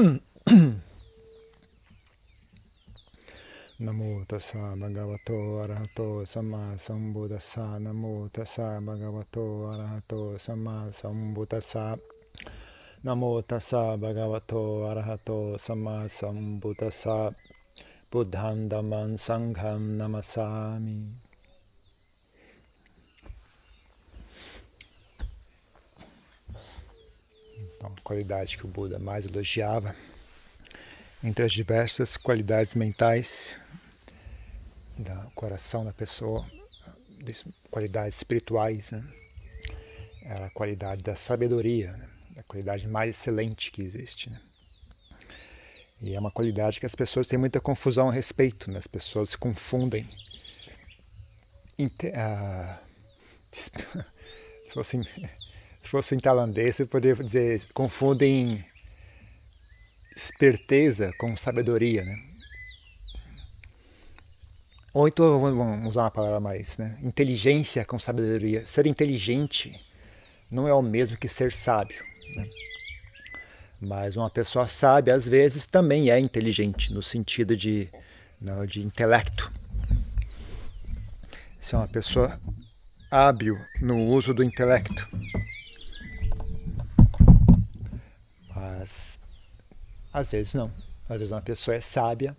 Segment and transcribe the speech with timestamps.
[0.00, 0.16] Namo
[4.26, 11.98] tassa bhagavato arahato samma sambuddhassa Namo tassa bhagavato arahato samma sambuddhassa
[13.04, 17.34] Namo tassa bhagavato arahato samma sambuddhassa
[18.10, 21.29] Buddham Dhamman Sangham Namasami
[27.80, 29.96] Então, a qualidade que o Buda mais elogiava
[31.24, 33.56] entre as diversas qualidades mentais
[34.98, 36.44] do coração da pessoa,
[37.70, 39.02] qualidades espirituais, né?
[40.24, 42.08] era a qualidade da sabedoria, né?
[42.36, 44.28] a qualidade mais excelente que existe.
[44.28, 44.40] Né?
[46.02, 48.78] E é uma qualidade que as pessoas têm muita confusão a respeito, né?
[48.78, 50.06] as pessoas se confundem.
[53.50, 55.39] Se, fosse, se
[55.90, 58.64] fosse em tailandês, você poderia dizer, confundem
[60.16, 62.16] esperteza com sabedoria, né?
[64.92, 66.98] Ou então, vamos usar uma palavra mais, né?
[67.02, 68.66] Inteligência com sabedoria.
[68.66, 69.80] Ser inteligente
[70.50, 72.02] não é o mesmo que ser sábio,
[72.34, 72.48] né?
[73.80, 77.88] Mas uma pessoa sábia, às vezes, também é inteligente, no sentido de,
[78.40, 79.50] não, de intelecto.
[81.62, 82.38] Se é uma pessoa
[83.10, 85.08] hábil no uso do intelecto.
[88.54, 89.18] Mas,
[90.12, 90.70] às vezes, não.
[91.08, 92.36] Às vezes, uma pessoa é sábia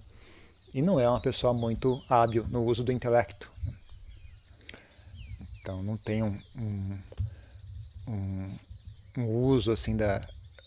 [0.73, 3.49] e não é uma pessoa muito hábil no uso do intelecto.
[5.61, 6.97] Então não tem um, um,
[8.07, 8.57] um,
[9.17, 10.19] um uso assim da,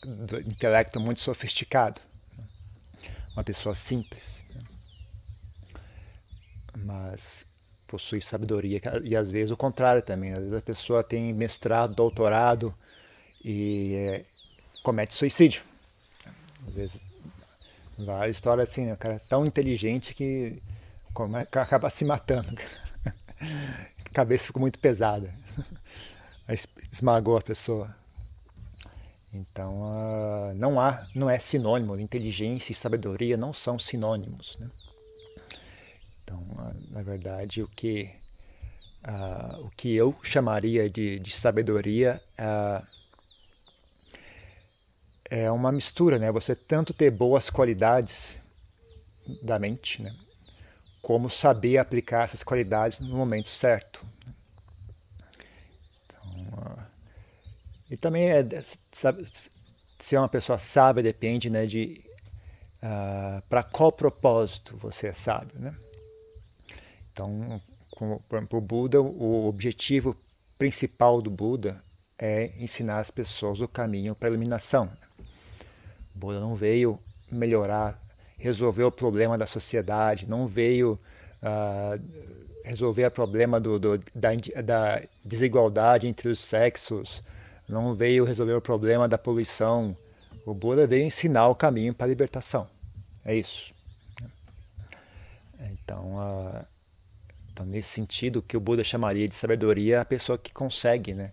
[0.02, 2.00] do intelecto muito sofisticado.
[3.34, 4.38] Uma pessoa simples.
[6.84, 7.44] Mas
[7.88, 10.32] possui sabedoria e às vezes o contrário também.
[10.32, 12.72] Às vezes a pessoa tem mestrado, doutorado
[13.44, 14.24] e é,
[14.82, 15.62] comete suicídio.
[16.66, 17.00] Às vezes
[17.98, 18.94] Várias histórias assim, né?
[18.94, 20.60] o cara é tão inteligente que
[21.52, 22.60] acaba se matando.
[24.04, 25.28] A cabeça ficou muito pesada.
[26.92, 27.92] Esmagou a pessoa.
[29.32, 31.98] Então, uh, não há, não é sinônimo.
[31.98, 34.56] Inteligência e sabedoria não são sinônimos.
[34.60, 34.70] Né?
[36.22, 38.08] Então, uh, na verdade, o que,
[39.04, 42.20] uh, o que eu chamaria de, de sabedoria
[45.34, 46.30] é uma mistura, né?
[46.30, 48.36] Você tanto ter boas qualidades
[49.42, 50.14] da mente, né?
[51.02, 54.00] Como saber aplicar essas qualidades no momento certo.
[56.06, 56.78] Então,
[57.90, 58.44] e também é
[58.92, 59.26] sabe,
[59.98, 61.66] ser uma pessoa sábia depende, né?
[61.66, 62.00] De
[62.80, 65.74] uh, para qual propósito você é sábio, né?
[67.12, 70.16] Então, como, por exemplo, o Buda, o objetivo
[70.58, 71.76] principal do Buda
[72.20, 74.88] é ensinar as pessoas o caminho para a iluminação.
[76.14, 76.98] Buda não veio
[77.30, 77.98] melhorar,
[78.38, 80.98] resolver o problema da sociedade, não veio
[81.42, 82.00] uh,
[82.64, 84.30] resolver o problema do, do, da,
[84.62, 87.22] da desigualdade entre os sexos,
[87.68, 89.96] não veio resolver o problema da poluição.
[90.46, 92.66] O Buda veio ensinar o caminho para a libertação.
[93.24, 93.72] É isso.
[95.60, 96.64] Então, uh,
[97.52, 101.30] então, nesse sentido, que o Buda chamaria de sabedoria é a pessoa que consegue né,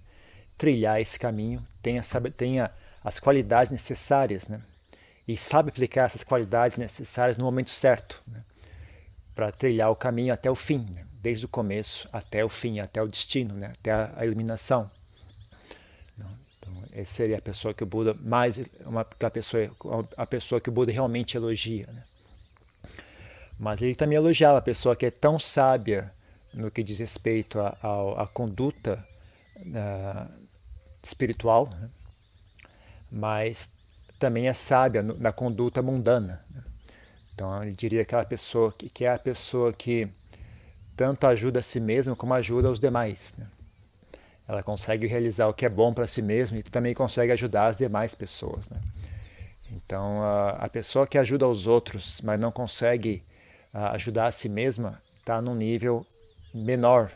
[0.58, 2.04] trilhar esse caminho, tenha,
[2.38, 2.72] tenha
[3.04, 4.62] as qualidades necessárias né,
[5.32, 8.44] e sabe aplicar essas qualidades necessárias no momento certo, né?
[9.34, 11.06] para trilhar o caminho até o fim, né?
[11.22, 13.74] desde o começo até o fim, até o destino, né?
[13.80, 14.90] até a, iluminação.
[16.18, 19.72] Então, essa seria a pessoa que o Buda mais, uma, a pessoa,
[20.18, 21.88] a pessoa que o Buda realmente elogia.
[21.88, 22.04] Né?
[23.58, 26.12] Mas ele também elogiava a pessoa que é tão sábia
[26.54, 29.02] no que diz respeito à conduta
[29.60, 30.32] uh,
[31.02, 31.90] espiritual, né?
[33.14, 33.81] mas
[34.22, 36.40] também é sábia na conduta mundana.
[37.34, 40.08] Então, ele diria aquela pessoa que, que é a pessoa que
[40.96, 43.34] tanto ajuda a si mesma como ajuda os demais.
[43.36, 43.48] Né?
[44.48, 47.80] Ela consegue realizar o que é bom para si mesma e também consegue ajudar as
[47.80, 48.70] demais pessoas.
[48.70, 48.80] Né?
[49.72, 53.24] Então, a, a, pessoa que ajuda os outros, mas não consegue
[53.74, 56.06] a, ajudar a si mesma, está num nível
[56.54, 57.10] menor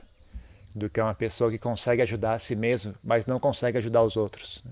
[0.73, 4.17] do que uma pessoa que consegue ajudar a si mesma, mas não consegue ajudar os
[4.17, 4.63] outros.
[4.65, 4.71] Né?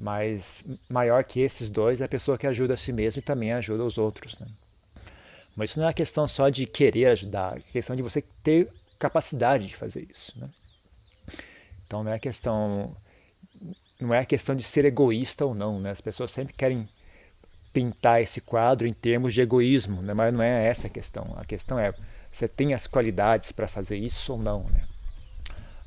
[0.00, 3.52] Mas maior que esses dois é a pessoa que ajuda a si mesma e também
[3.52, 4.38] ajuda os outros.
[4.38, 4.46] Né?
[5.56, 8.68] Mas isso não é uma questão só de querer ajudar, é questão de você ter
[8.98, 10.38] capacidade de fazer isso.
[10.38, 10.48] Né?
[11.86, 12.94] Então não é questão
[13.98, 15.80] não é questão de ser egoísta ou não.
[15.80, 15.90] Né?
[15.90, 16.86] As pessoas sempre querem
[17.72, 20.14] pintar esse quadro em termos de egoísmo, né?
[20.14, 21.34] mas não é essa a questão.
[21.38, 21.94] A questão é
[22.30, 24.62] você tem as qualidades para fazer isso ou não.
[24.64, 24.84] Né?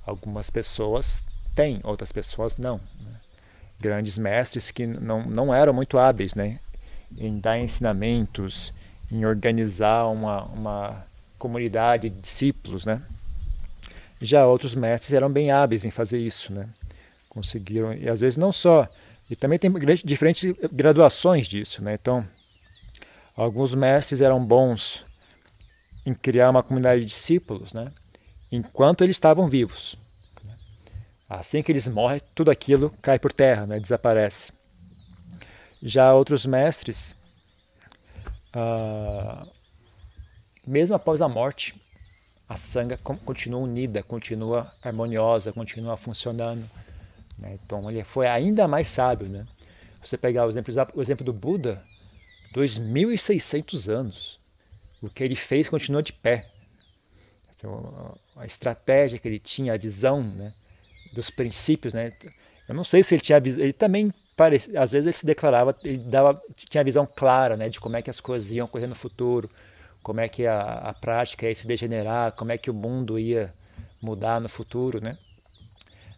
[0.05, 1.23] Algumas pessoas
[1.55, 2.77] têm, outras pessoas não.
[2.77, 3.19] Né?
[3.79, 6.59] Grandes mestres que não, não eram muito hábeis, né?
[7.17, 8.73] em dar ensinamentos,
[9.11, 11.05] em organizar uma, uma
[11.37, 13.01] comunidade de discípulos, né?
[14.21, 16.67] Já outros mestres eram bem hábeis em fazer isso, né?
[17.29, 18.87] Conseguiram, e às vezes não só,
[19.29, 19.71] e também tem
[20.03, 21.97] diferentes graduações disso, né?
[21.99, 22.25] Então,
[23.35, 25.03] alguns mestres eram bons
[26.05, 27.91] em criar uma comunidade de discípulos, né?
[28.51, 29.95] Enquanto eles estavam vivos.
[31.29, 33.79] Assim que eles morrem, tudo aquilo cai por terra, né?
[33.79, 34.51] desaparece.
[35.81, 37.15] Já outros mestres,
[38.53, 39.45] ah,
[40.65, 41.75] mesmo após a morte,
[42.47, 46.67] a sanga continua unida, continua harmoniosa, continua funcionando.
[47.37, 47.57] Né?
[47.63, 49.27] Então ele foi ainda mais sábio.
[49.27, 49.45] Né?
[50.03, 51.81] Você pegar o exemplo, o exemplo do Buda,
[52.53, 54.39] 2.600 anos.
[55.01, 56.45] O que ele fez continua de pé.
[57.55, 60.51] Então, a estratégia que ele tinha, a visão, né?
[61.13, 62.13] Dos princípios, né?
[62.67, 65.97] Eu não sei se ele tinha ele também parecia, às vezes ele se declarava, ele
[65.97, 69.49] dava, tinha visão clara, né, de como é que as coisas iam ocorrer no futuro,
[70.01, 73.51] como é que a, a prática ia se degenerar, como é que o mundo ia
[74.01, 75.17] mudar no futuro, né?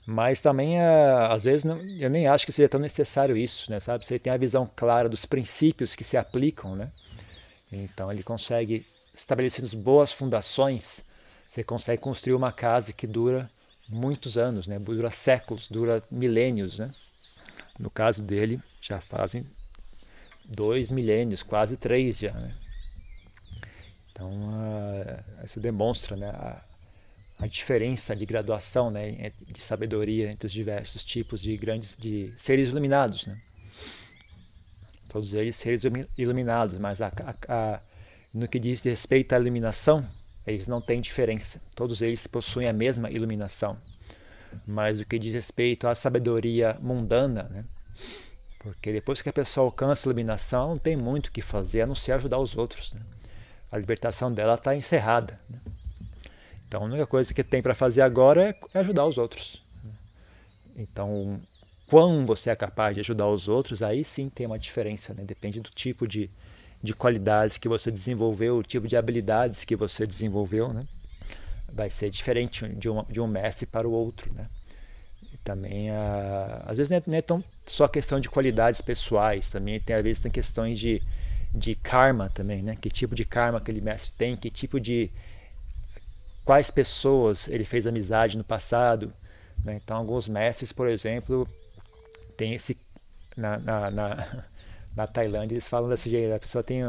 [0.05, 3.79] Mas também, às vezes, não, eu nem acho que seja tão necessário isso, né?
[3.79, 4.05] Sabe?
[4.05, 6.91] Você tem a visão clara dos princípios que se aplicam, né?
[7.71, 8.85] Então ele consegue
[9.15, 11.01] estabelecer boas fundações,
[11.47, 13.49] você consegue construir uma casa que dura
[13.91, 14.79] muitos anos, né?
[14.79, 16.77] dura séculos, dura milênios.
[16.77, 16.93] Né?
[17.79, 19.45] No caso dele, já fazem
[20.45, 22.31] dois milênios, quase três já.
[22.31, 22.53] Né?
[24.11, 26.61] Então, uh, isso demonstra né, a,
[27.39, 32.69] a, diferença de graduação né, de sabedoria entre os diversos tipos de grandes de seres
[32.69, 33.25] iluminados.
[33.25, 33.38] Né?
[35.09, 35.81] Todos eles seres
[36.17, 37.11] iluminados, mas a,
[37.47, 37.79] a,
[38.33, 40.07] no que diz respeito à iluminação,
[40.45, 41.59] eles não têm diferença.
[41.75, 43.77] Todos eles possuem a mesma iluminação.
[44.67, 47.63] Mas o que diz respeito à sabedoria mundana, né?
[48.59, 51.88] porque depois que a pessoa alcança a iluminação, não tem muito o que fazer a
[51.88, 52.91] não ser ajudar os outros.
[52.91, 53.01] Né?
[53.71, 55.39] A libertação dela está encerrada.
[55.49, 55.59] Né?
[56.67, 59.61] Então a única coisa que tem para fazer agora é ajudar os outros.
[59.83, 59.91] Né?
[60.77, 61.39] Então,
[61.88, 65.13] quão você é capaz de ajudar os outros, aí sim tem uma diferença.
[65.13, 65.23] Né?
[65.23, 66.29] Depende do tipo de
[66.83, 70.85] de qualidades que você desenvolveu, o tipo de habilidades que você desenvolveu, né?
[71.73, 74.31] vai ser diferente de um, de um mestre para o outro.
[74.33, 74.45] Né?
[75.33, 79.47] E também, ah, às vezes, não é, não é, tão só questão de qualidades pessoais,
[79.47, 81.01] também tem, às vezes, tem questões de,
[81.53, 82.75] de karma também, né?
[82.79, 85.09] que tipo de karma aquele mestre tem, que tipo de.
[86.43, 89.11] quais pessoas ele fez amizade no passado.
[89.63, 89.79] Né?
[89.83, 91.47] Então, alguns mestres, por exemplo,
[92.37, 92.75] têm esse.
[93.37, 94.43] na, na, na
[94.95, 96.81] na Tailândia, eles falam desse jeito, a pessoa tem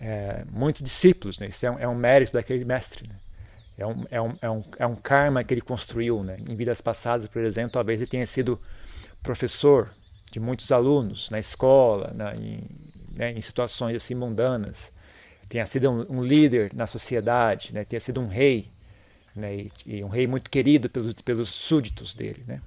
[0.00, 1.48] é, muitos discípulos, né?
[1.48, 3.06] isso é um, é um mérito daquele mestre.
[3.06, 3.14] Né?
[3.78, 6.22] É, um, é, um, é, um, é um karma que ele construiu.
[6.24, 6.38] Né?
[6.48, 8.58] Em vidas passadas, por exemplo, talvez ele tenha sido
[9.22, 9.88] professor
[10.30, 12.60] de muitos alunos na escola, na, em,
[13.14, 14.90] né, em situações assim mundanas,
[15.48, 17.84] tenha sido um, um líder na sociedade, né?
[17.84, 18.68] tenha sido um rei,
[19.34, 19.56] né?
[19.56, 22.42] e, e um rei muito querido pelos, pelos súditos dele.
[22.46, 22.60] Né?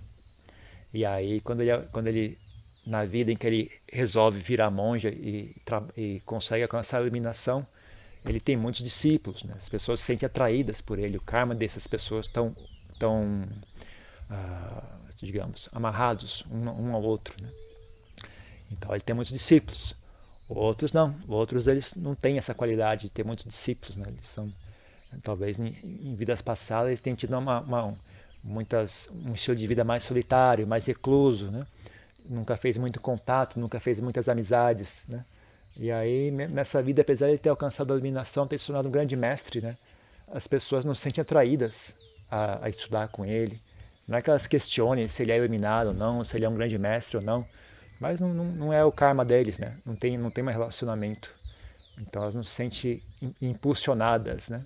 [0.94, 2.38] E aí, quando ele, quando ele
[2.86, 5.56] na vida em que ele resolve virar monge e,
[5.98, 7.66] e consegue alcançar a iluminação,
[8.26, 9.56] ele tem muitos discípulos, né?
[9.62, 12.56] as pessoas se sentem atraídas por ele, o karma dessas pessoas estão,
[13.00, 13.44] tão,
[14.30, 17.34] ah, digamos, amarrados um, um ao outro.
[17.42, 17.50] Né?
[18.72, 19.96] Então ele tem muitos discípulos.
[20.48, 24.06] Outros não, outros eles não têm essa qualidade de ter muitos discípulos, né?
[24.08, 24.52] eles são,
[25.24, 27.98] talvez em, em vidas passadas eles tenham tido uma, uma,
[28.44, 31.66] muitas, um estilo de vida mais solitário, mais recluso, né?
[32.30, 35.24] Nunca fez muito contato, nunca fez muitas amizades, né?
[35.78, 39.16] E aí, nessa vida, apesar de ter alcançado a iluminação, ter se tornado um grande
[39.16, 39.78] mestre, né?
[40.34, 41.94] As pessoas não se sentem atraídas
[42.30, 43.60] a, a, estudar com ele.
[44.08, 46.56] Não é que elas questionem se ele é iluminado ou não, se ele é um
[46.56, 47.46] grande mestre ou não,
[48.00, 49.78] mas não, não, não é o karma deles, né?
[49.86, 51.30] Não tem, não tem mais relacionamento.
[52.00, 53.02] Então elas não se sentem
[53.42, 54.64] impulsionadas, né?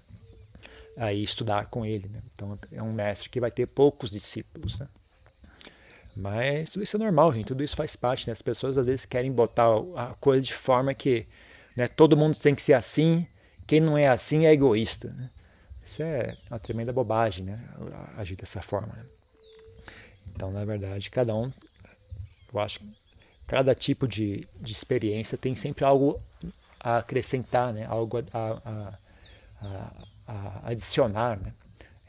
[0.98, 2.20] A estudar com ele, né?
[2.34, 4.88] Então é um mestre que vai ter poucos discípulos, né?
[6.16, 7.48] Mas tudo isso é normal, gente.
[7.48, 8.28] Tudo isso faz parte.
[8.28, 8.34] Né?
[8.34, 9.68] As pessoas às vezes querem botar
[9.98, 11.26] a coisa de forma que
[11.76, 13.28] né, todo mundo tem que ser assim.
[13.68, 15.10] Quem não é assim é egoísta.
[15.10, 15.30] Né?
[15.86, 17.60] Isso é uma tremenda bobagem, né?
[18.18, 18.88] Agir dessa forma.
[18.88, 19.06] Né?
[20.34, 21.52] Então, na verdade, cada um,
[22.54, 22.96] eu acho que
[23.48, 26.20] cada tipo de, de experiência tem sempre algo
[26.80, 27.86] a acrescentar, né?
[27.86, 28.94] algo a, a,
[29.62, 29.92] a,
[30.28, 31.38] a adicionar.
[31.40, 31.52] Né?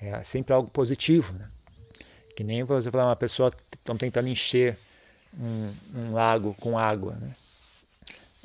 [0.00, 1.32] É sempre algo positivo.
[1.32, 1.48] Né?
[2.36, 4.76] Que nem você falar, uma pessoa estão tentando encher
[5.40, 7.34] um, um, lago com água, né?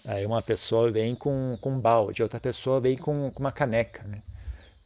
[0.05, 4.01] Aí uma pessoa vem com, com um balde, outra pessoa vem com, com uma caneca,
[4.03, 4.21] né?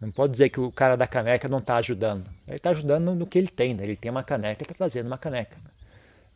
[0.02, 2.26] Não pode dizer que o cara da caneca não está ajudando.
[2.48, 3.84] Ele está ajudando no que ele tem, né?
[3.84, 5.56] Ele tem uma caneca, está trazendo uma caneca.
[5.56, 5.72] Né?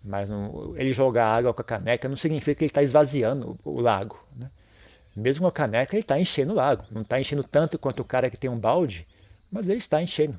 [0.05, 3.71] Mas não, ele jogar água com a caneca não significa que ele está esvaziando o,
[3.71, 4.17] o lago.
[4.37, 4.47] Né?
[5.15, 6.83] Mesmo com a caneca, ele está enchendo o lago.
[6.91, 9.05] Não está enchendo tanto quanto o cara que tem um balde,
[9.51, 10.37] mas ele está enchendo.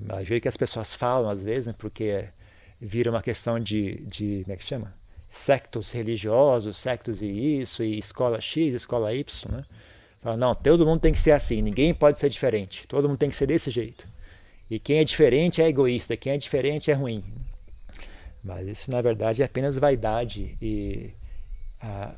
[0.00, 2.24] Vejo que as pessoas falam às vezes, né, porque
[2.80, 4.42] vira uma questão de, de.
[4.42, 4.92] Como é que chama?
[5.32, 9.24] Sectos religiosos, sectos e isso, e escola X, escola Y.
[9.50, 9.64] Né?
[10.22, 13.30] Fala, não, todo mundo tem que ser assim, ninguém pode ser diferente, todo mundo tem
[13.30, 14.04] que ser desse jeito.
[14.70, 17.22] E quem é diferente é egoísta, quem é diferente é ruim.
[18.42, 21.10] Mas isso na verdade é apenas vaidade e
[21.80, 22.14] a,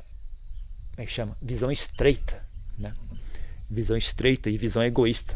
[0.91, 1.37] como é que chama?
[1.41, 2.41] Visão estreita,
[2.77, 2.93] né?
[3.69, 5.33] Visão estreita e visão egoísta,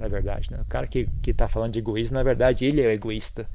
[0.00, 0.50] na verdade.
[0.50, 0.58] Né?
[0.60, 3.46] O cara que está falando de egoísmo, na verdade, ele é egoísta,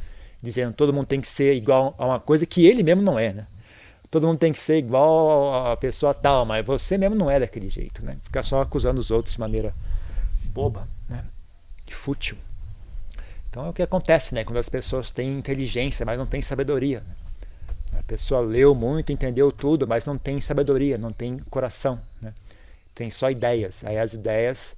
[0.41, 3.17] dizendo que todo mundo tem que ser igual a uma coisa que ele mesmo não
[3.17, 3.45] é, né?
[4.11, 7.69] Todo mundo tem que ser igual a pessoa tal, mas você mesmo não é daquele
[7.69, 8.15] jeito, né?
[8.23, 9.73] Ficar só acusando os outros de maneira
[10.53, 11.21] boba, né?
[11.89, 12.37] Fútil.
[13.49, 14.43] Então é o que acontece, né?
[14.43, 16.99] Quando as pessoas têm inteligência, mas não têm sabedoria.
[16.99, 17.99] Né?
[17.99, 22.31] A pessoa leu muito, entendeu tudo, mas não tem sabedoria, não tem coração, né?
[22.93, 23.83] Tem só ideias.
[23.83, 24.73] Aí as ideias,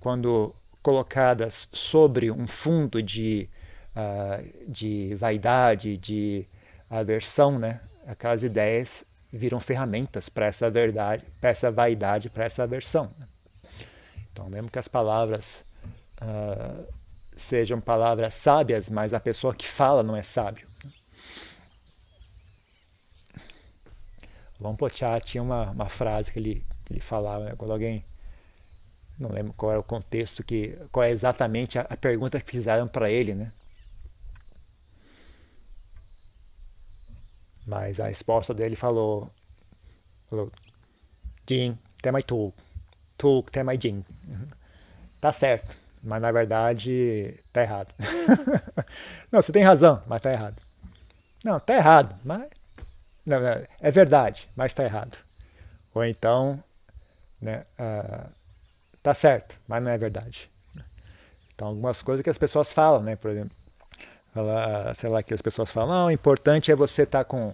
[0.00, 3.48] quando colocadas sobre um fundo de,
[3.96, 6.46] uh, de vaidade, de
[6.90, 7.80] aversão, né?
[8.06, 13.10] Aquelas ideias viram ferramentas para essa verdade, para essa vaidade, para essa aversão.
[13.18, 13.26] Né?
[14.32, 15.60] Então, mesmo que as palavras
[16.22, 16.86] uh,
[17.36, 20.66] sejam palavras sábias, mas a pessoa que fala não é sábio.
[24.60, 28.02] Lompochá tinha uma, uma frase que ele, ele falava né, quando alguém
[29.18, 32.86] não lembro qual é o contexto que qual é exatamente a, a pergunta que fizeram
[32.88, 33.50] para ele, né?
[37.66, 39.30] Mas a resposta dele falou
[40.30, 40.50] falou
[41.48, 42.52] Jin, tem mais tu,
[43.18, 44.04] tu mais Jin.
[45.20, 45.76] Tá certo.
[46.04, 47.88] Mas na verdade tá errado.
[49.32, 50.56] não, você tem razão, mas tá errado.
[51.44, 52.48] Não, tá errado, mas.
[53.26, 55.16] Não, não, é verdade, mas tá errado.
[55.94, 56.56] Ou então,
[57.42, 58.37] né, uh,
[59.02, 60.48] tá certo, mas não é verdade.
[61.54, 63.16] Então, algumas coisas que as pessoas falam, né?
[63.16, 63.50] Por exemplo,
[64.34, 67.52] ela, sei lá, que as pessoas falam, não, o importante é você estar tá com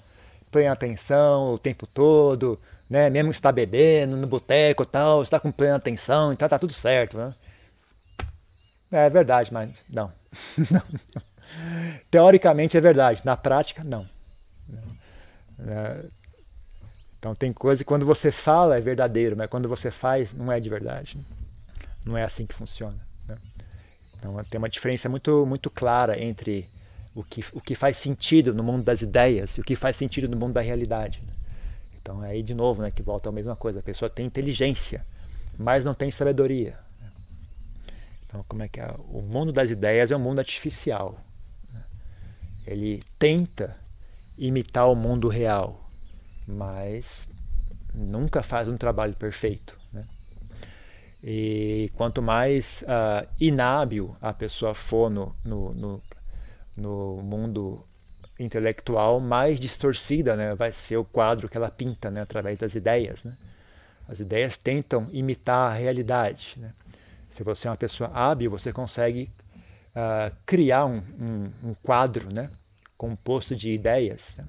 [0.51, 2.59] plena atenção o tempo todo,
[2.91, 3.09] né?
[3.09, 6.73] Mesmo que está bebendo no boteco e tal, está com plena atenção, então tá tudo
[6.73, 7.35] certo, né?
[8.93, 10.13] É verdade, mas não.
[10.71, 10.83] não.
[12.11, 14.07] Teoricamente é verdade, na prática, não.
[15.67, 16.05] É,
[17.25, 20.61] então tem coisa que quando você fala é verdadeiro, mas quando você faz não é
[20.61, 21.17] de verdade.
[22.05, 22.95] Não é assim que funciona.
[23.27, 23.39] Né?
[24.19, 26.69] Então tem uma diferença muito, muito clara entre
[27.15, 30.29] o que, o que faz sentido no mundo das ideias e o que faz sentido
[30.29, 31.19] no mundo da realidade.
[31.27, 31.33] Né?
[31.99, 33.79] Então aí de novo, né, que volta a mesma coisa.
[33.79, 35.03] A pessoa tem inteligência,
[35.59, 36.75] mas não tem sabedoria.
[38.29, 38.95] Então, como é que é?
[39.09, 41.19] O mundo das ideias é um mundo artificial.
[41.73, 41.83] Né?
[42.67, 43.75] Ele tenta
[44.37, 45.84] imitar o mundo real,
[46.47, 47.29] mas
[47.95, 49.75] nunca faz um trabalho perfeito.
[49.93, 50.05] Né?
[51.23, 56.03] E quanto mais uh, inábil a pessoa for no, no, no,
[56.77, 57.83] no, mundo
[58.39, 63.23] intelectual, mais distorcida né, vai ser o quadro que ela pinta né, através das ideias.
[63.23, 63.35] Né?
[64.09, 66.55] As ideias tentam imitar a realidade.
[66.57, 66.71] Né?
[67.31, 69.31] Se você é uma pessoa hábil, você consegue
[69.95, 72.51] uh, criar um, um, um, quadro né,
[72.99, 74.45] composto de ideias né,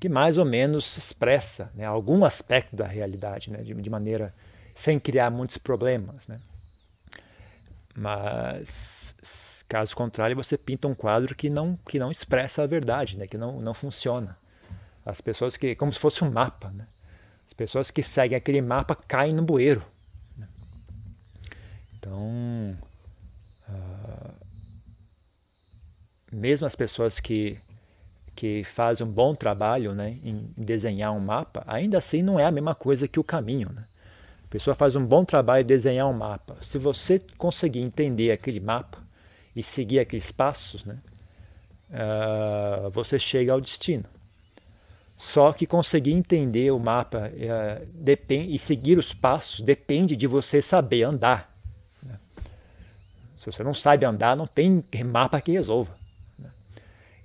[0.00, 4.32] que mais ou menos expressa né, algum aspecto da realidade, né, de, de, maneira
[4.76, 6.26] sem criar muitos problemas.
[6.26, 6.38] Né.
[7.96, 13.26] Mas, caso contrário, você pinta um quadro que não, que não expressa a verdade, né,
[13.26, 14.36] que não, não funciona.
[15.06, 16.84] As pessoas que, como se fosse um mapa, né?
[17.46, 19.80] As pessoas que seguem aquele mapa caem no bueiro.
[21.96, 22.76] Então,
[23.68, 24.34] uh,
[26.32, 27.56] mesmo as pessoas que,
[28.36, 32.50] que fazem um bom trabalho né, em desenhar um mapa, ainda assim não é a
[32.50, 33.70] mesma coisa que o caminho.
[33.72, 33.82] Né?
[34.46, 36.54] A pessoa faz um bom trabalho em desenhar um mapa.
[36.62, 38.98] Se você conseguir entender aquele mapa
[39.56, 40.96] e seguir aqueles passos, né,
[41.90, 44.04] uh, você chega ao destino.
[45.18, 51.04] Só que conseguir entender o mapa uh, e seguir os passos depende de você saber
[51.04, 51.48] andar.
[53.40, 56.05] Se você não sabe andar, não tem mapa que resolva.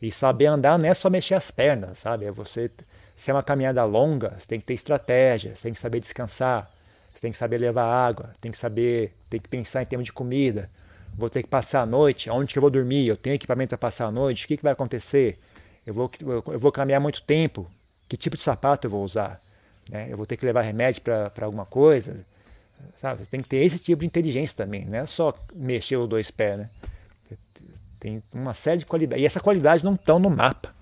[0.02, 2.26] E saber andar não é só mexer as pernas, sabe?
[2.26, 2.70] É você
[3.22, 6.68] se é uma caminhada longa, você tem que ter estratégia, você tem que saber descansar,
[7.14, 10.12] você tem que saber levar água, tem que saber, tem que pensar em termos de
[10.12, 10.68] comida.
[11.16, 13.06] Vou ter que passar a noite, onde que eu vou dormir?
[13.06, 14.46] Eu tenho equipamento para passar a noite?
[14.46, 15.38] O que, que vai acontecer?
[15.86, 16.10] Eu vou,
[16.48, 17.70] eu vou caminhar muito tempo.
[18.10, 19.40] Que tipo de sapato eu vou usar?
[19.88, 20.08] Né?
[20.10, 22.20] Eu vou ter que levar remédio para alguma coisa?
[23.00, 23.20] Sabe?
[23.20, 26.32] Você tem que ter esse tipo de inteligência também, não é só mexer os dois
[26.32, 26.70] pés, né?
[28.02, 29.22] Tem uma série de qualidades.
[29.22, 30.74] E essa qualidade não estão no mapa.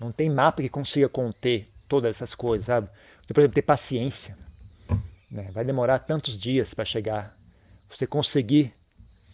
[0.00, 2.88] Não tem mapa que consiga conter todas essas coisas, sabe?
[3.20, 4.34] Você, por exemplo, ter paciência.
[5.30, 5.50] Né?
[5.52, 7.30] Vai demorar tantos dias para chegar.
[7.90, 8.72] Você conseguir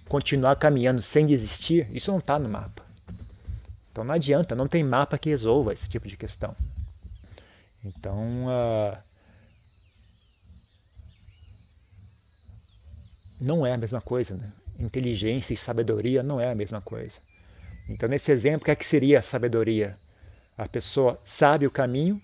[0.08, 2.82] continuar caminhando sem desistir, isso não está no mapa.
[3.92, 6.54] Então não adianta, não tem mapa que resolva esse tipo de questão.
[7.84, 8.98] Então, uh,
[13.40, 14.34] não é a mesma coisa.
[14.34, 14.52] Né?
[14.78, 17.14] Inteligência e sabedoria não é a mesma coisa.
[17.88, 19.97] Então, nesse exemplo, o que, é que seria a sabedoria?
[20.56, 22.20] A pessoa sabe o caminho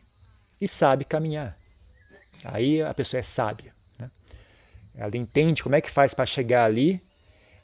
[0.61, 1.57] e sabe caminhar.
[2.45, 3.73] Aí a pessoa é sábia.
[3.99, 4.11] Né?
[4.99, 7.01] Ela entende como é que faz para chegar ali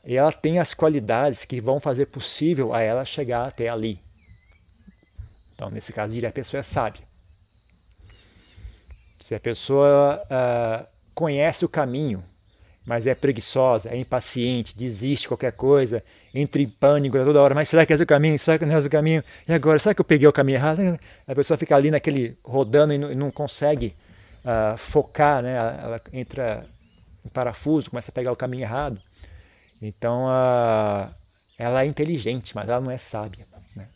[0.04, 3.98] e ela tem as qualidades que vão fazer possível a ela chegar até ali.
[5.54, 7.02] Então, nesse caso, diria a pessoa é sábia.
[9.20, 12.24] Se a pessoa uh, conhece o caminho,
[12.90, 16.02] mas é preguiçosa, é impaciente, desiste de qualquer coisa,
[16.34, 18.36] entra em pânico toda hora, mas será que é o caminho?
[18.36, 19.22] Será que não é o caminho?
[19.46, 20.98] E agora, será que eu peguei o caminho errado?
[21.28, 23.94] A pessoa fica ali naquele rodando e não, e não consegue
[24.44, 25.54] uh, focar, né?
[25.54, 26.66] ela entra
[27.24, 28.98] em parafuso, começa a pegar o caminho errado.
[29.80, 31.08] Então, uh,
[31.56, 33.46] ela é inteligente, mas ela não é sábia.
[33.76, 33.86] Né?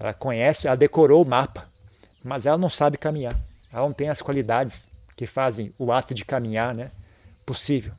[0.00, 1.64] Ela conhece, ela decorou o mapa,
[2.24, 3.36] mas ela não sabe caminhar.
[3.72, 4.86] Ela não tem as qualidades
[5.16, 6.90] que fazem o ato de caminhar né,
[7.46, 7.92] possível.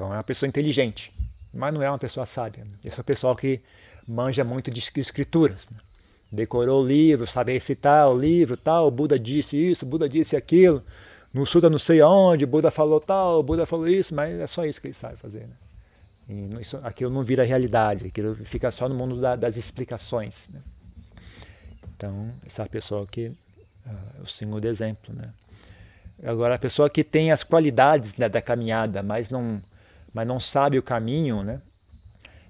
[0.00, 1.12] Então é uma pessoa inteligente,
[1.52, 2.66] mas não é uma pessoa sábia.
[2.82, 3.60] Esse é o pessoal que
[4.08, 5.66] manja muito de escrituras.
[5.70, 5.76] Né?
[6.32, 10.34] Decorou o livro, sabe recitar o livro, tal, o Buda disse isso, o Buda disse
[10.34, 10.82] aquilo.
[11.34, 14.80] No Suda não sei aonde, Buda falou tal, Buda falou isso, mas é só isso
[14.80, 15.40] que ele sabe fazer.
[15.40, 15.54] Né?
[16.30, 20.32] E isso, aquilo não vira realidade, aquilo fica só no mundo da, das explicações.
[20.48, 20.62] Né?
[21.94, 25.14] Então, essa pessoa que uh, o segundo exemplo.
[25.14, 25.28] Né?
[26.24, 29.60] Agora, a pessoa que tem as qualidades né, da caminhada, mas não
[30.14, 31.60] mas não sabe o caminho, né?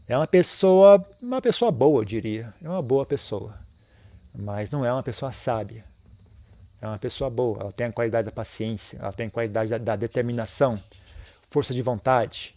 [0.09, 2.53] É uma pessoa, uma pessoa boa, eu diria.
[2.63, 3.55] É uma boa pessoa.
[4.35, 5.85] Mas não é uma pessoa sábia.
[6.83, 7.61] É uma pessoa boa.
[7.61, 10.79] Ela tem a qualidade da paciência, ela tem a qualidade da, da determinação,
[11.51, 12.55] força de vontade.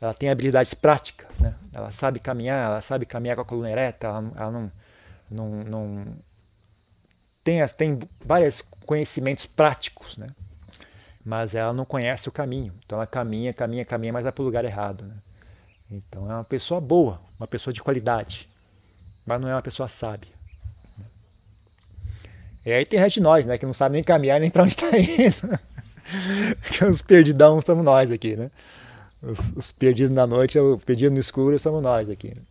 [0.00, 1.54] Ela tem habilidades práticas, né?
[1.72, 4.72] Ela sabe caminhar, ela sabe caminhar com a coluna ereta, ela, ela não,
[5.30, 6.06] não, não
[7.44, 10.28] tem, tem vários conhecimentos práticos, né?
[11.28, 12.72] Mas ela não conhece o caminho.
[12.84, 15.04] Então ela caminha, caminha, caminha, mas vai para o lugar errado.
[15.04, 15.14] Né?
[15.90, 18.48] Então é uma pessoa boa, uma pessoa de qualidade,
[19.26, 20.30] mas não é uma pessoa sábia.
[22.64, 24.72] E aí tem resto de nós, né, que não sabe nem caminhar nem para onde
[24.72, 25.58] está indo.
[26.90, 28.50] os perdidão somos nós aqui, né?
[29.22, 32.28] Os, os, perdidos na noite, o perdido no escuro somos nós aqui.
[32.28, 32.42] Né?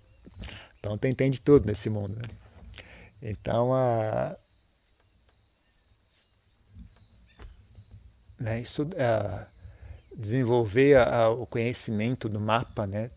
[0.80, 2.16] Então tem, tem de tudo nesse mundo.
[2.16, 2.30] Né?
[3.24, 4.36] Então a
[8.39, 9.45] né, uh,
[10.15, 10.97] desenvolver
[11.39, 13.10] o conhecimento do mapa, né,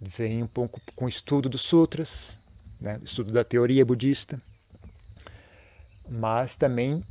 [0.00, 2.34] vem um pouco com o estudo dos sutras,
[2.80, 4.40] né, estudo da teoria budista,
[6.10, 7.02] mas também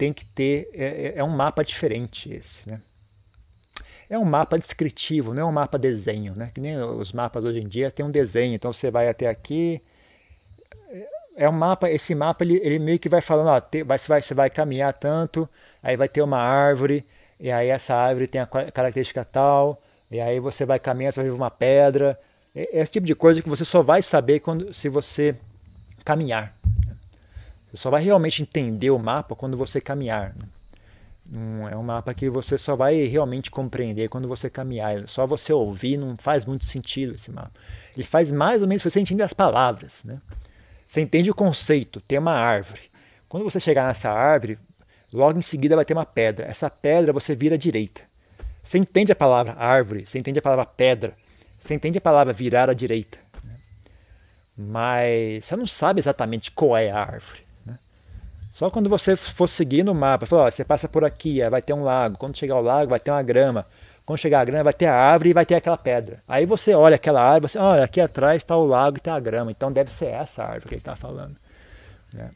[0.00, 2.80] tem que ter, é, é, é um mapa diferente esse, né?
[4.08, 6.50] É um mapa descritivo, não é um mapa desenho, né?
[6.52, 9.80] Que nem os mapas hoje em dia tem um desenho, então você vai até aqui,
[11.40, 14.08] é um mapa, esse mapa ele, ele meio que vai falando, ó, te, vai, você,
[14.08, 15.48] vai, você vai caminhar tanto,
[15.82, 17.02] aí vai ter uma árvore,
[17.40, 21.30] e aí essa árvore tem a característica tal, e aí você vai caminhar, você vai
[21.30, 22.14] ver uma pedra.
[22.54, 25.34] É, é esse tipo de coisa que você só vai saber quando, se você
[26.04, 26.52] caminhar.
[27.70, 30.34] Você só vai realmente entender o mapa quando você caminhar.
[31.70, 35.08] é um mapa que você só vai realmente compreender quando você caminhar.
[35.08, 37.52] Só você ouvir não faz muito sentido esse mapa.
[37.96, 40.00] Ele faz mais ou menos você entender as palavras.
[40.04, 40.20] Né?
[40.90, 42.80] Você entende o conceito, tem uma árvore.
[43.28, 44.58] Quando você chegar nessa árvore,
[45.12, 46.46] logo em seguida vai ter uma pedra.
[46.46, 48.00] Essa pedra você vira à direita.
[48.64, 51.14] Você entende a palavra árvore, você entende a palavra pedra,
[51.60, 53.18] você entende a palavra virar à direita.
[53.44, 53.56] Né?
[54.58, 57.40] Mas você não sabe exatamente qual é a árvore.
[57.64, 57.78] Né?
[58.56, 61.84] Só quando você for seguir no mapa, fala, você passa por aqui, vai ter um
[61.84, 62.18] lago.
[62.18, 63.64] Quando chegar ao lago, vai ter uma grama.
[64.10, 66.18] Quando chegar a grama, vai ter a árvore e vai ter aquela pedra.
[66.26, 69.20] Aí você olha aquela árvore, você olha, aqui atrás está o lago e está a
[69.20, 69.52] grama.
[69.52, 71.36] Então deve ser essa árvore que ele está falando.
[72.12, 72.28] Né?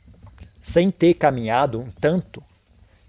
[0.63, 2.41] Sem ter caminhado um tanto,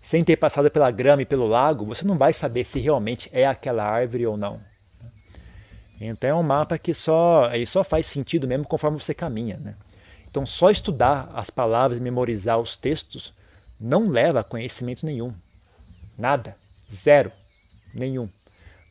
[0.03, 3.45] sem ter passado pela grama e pelo lago, você não vai saber se realmente é
[3.45, 4.59] aquela árvore ou não.
[6.01, 9.57] Então é um mapa que só, ele só faz sentido mesmo conforme você caminha.
[9.57, 9.75] Né?
[10.27, 13.31] Então só estudar as palavras e memorizar os textos
[13.79, 15.31] não leva a conhecimento nenhum.
[16.17, 16.55] Nada.
[16.91, 17.31] Zero.
[17.93, 18.27] Nenhum.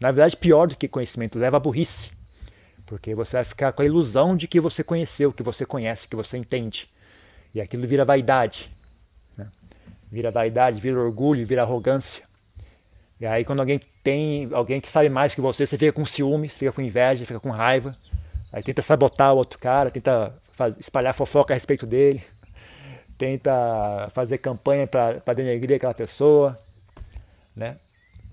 [0.05, 2.11] Na verdade, pior do que conhecimento, leva a burrice.
[2.87, 6.15] Porque você vai ficar com a ilusão de que você conheceu, que você conhece, que
[6.15, 6.87] você entende.
[7.55, 8.69] E aquilo vira vaidade.
[9.39, 9.49] Né?
[10.13, 12.23] Vira vaidade, vira orgulho, vira arrogância.
[13.19, 16.59] E aí quando alguém tem, alguém que sabe mais que você, você fica com ciúmes,
[16.59, 17.97] fica com inveja, fica com raiva.
[18.53, 22.23] Aí tenta sabotar o outro cara, tenta faz, espalhar fofoca a respeito dele,
[23.17, 26.55] tenta fazer campanha para denegrir aquela pessoa,
[27.57, 27.75] né?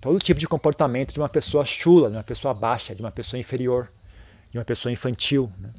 [0.01, 3.39] Todo tipo de comportamento de uma pessoa chula, de uma pessoa baixa, de uma pessoa
[3.39, 3.87] inferior,
[4.51, 5.69] de uma pessoa infantil, né?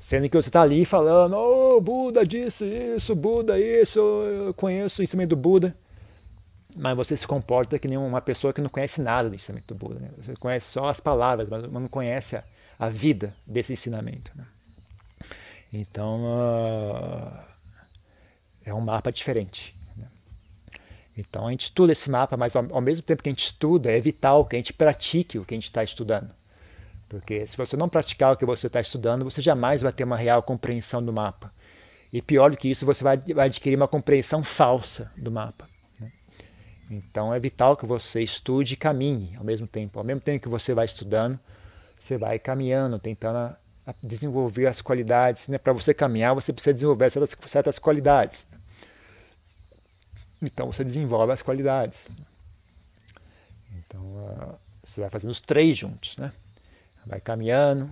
[0.00, 5.04] Sendo que você está ali falando, oh, Buda disse isso, Buda isso, eu conheço o
[5.04, 5.74] ensinamento do Buda.
[6.76, 9.78] Mas você se comporta que nem uma pessoa que não conhece nada do ensinamento do
[9.78, 10.00] Buda.
[10.00, 10.08] Né?
[10.16, 12.44] Você conhece só as palavras, mas não conhece a,
[12.78, 14.30] a vida desse ensinamento.
[14.34, 14.46] Né?
[15.74, 17.44] Então, uh,
[18.64, 19.74] é um mapa diferente.
[21.18, 23.90] Então, a gente estuda esse mapa, mas ao, ao mesmo tempo que a gente estuda,
[23.90, 26.30] é vital que a gente pratique o que a gente está estudando.
[27.08, 30.16] Porque se você não praticar o que você está estudando, você jamais vai ter uma
[30.16, 31.50] real compreensão do mapa.
[32.12, 35.66] E pior do que isso, você vai, vai adquirir uma compreensão falsa do mapa.
[35.98, 36.10] Né?
[36.90, 39.98] Então é vital que você estude e caminhe ao mesmo tempo.
[39.98, 41.38] Ao mesmo tempo que você vai estudando,
[41.98, 43.54] você vai caminhando, tentando
[44.02, 45.48] desenvolver as qualidades.
[45.48, 45.58] Né?
[45.58, 48.44] Para você caminhar, você precisa desenvolver certas, certas qualidades.
[50.40, 52.06] Então você desenvolve as qualidades.
[53.78, 54.00] Então
[54.84, 56.32] você vai fazendo os três juntos, né?
[57.08, 57.88] vai caminhando,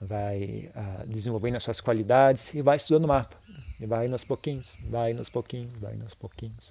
[0.00, 0.70] vai
[1.06, 3.36] desenvolvendo as suas qualidades e vai estudando o mapa.
[3.80, 6.70] E vai nos pouquinhos, vai nos pouquinhos, vai nos pouquinhos.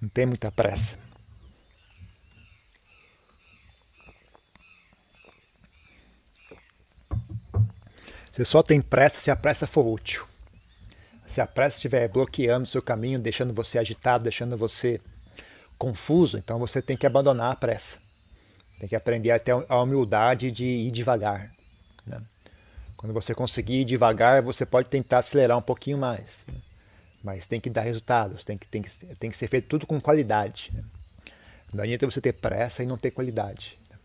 [0.00, 0.96] Não tem muita pressa.
[8.32, 10.26] Você só tem pressa se a pressa for útil.
[11.34, 15.00] Se a pressa estiver bloqueando o seu caminho, deixando você agitado, deixando você
[15.76, 17.96] confuso, então você tem que abandonar a pressa.
[18.78, 21.50] Tem que aprender até a humildade de ir devagar.
[22.06, 22.22] Né?
[22.96, 26.24] Quando você conseguir ir devagar, você pode tentar acelerar um pouquinho mais.
[26.46, 26.54] Né?
[27.24, 30.00] Mas tem que dar resultados, tem que, tem que, tem que ser feito tudo com
[30.00, 30.70] qualidade.
[30.72, 30.84] Né?
[31.72, 33.76] Não adianta você ter pressa e não ter qualidade.
[33.90, 33.96] Né?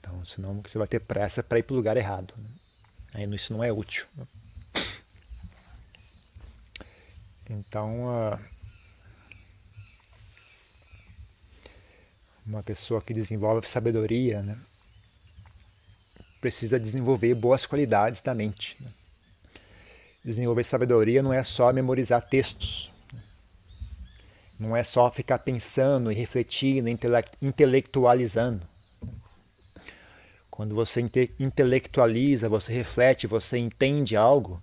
[0.00, 2.34] Então, senão você vai ter pressa para ir para o lugar errado.
[2.36, 2.48] Né?
[3.14, 4.04] Aí isso não é útil.
[4.16, 4.26] Né?
[7.52, 8.38] Então,
[12.46, 14.56] uma pessoa que desenvolve sabedoria, né?
[16.40, 18.76] precisa desenvolver boas qualidades da mente.
[18.80, 18.90] Né?
[20.24, 23.20] Desenvolver sabedoria não é só memorizar textos, né?
[24.60, 26.88] não é só ficar pensando e refletindo,
[27.42, 28.62] intelectualizando.
[30.48, 31.00] Quando você
[31.40, 34.60] intelectualiza, você reflete, você entende algo,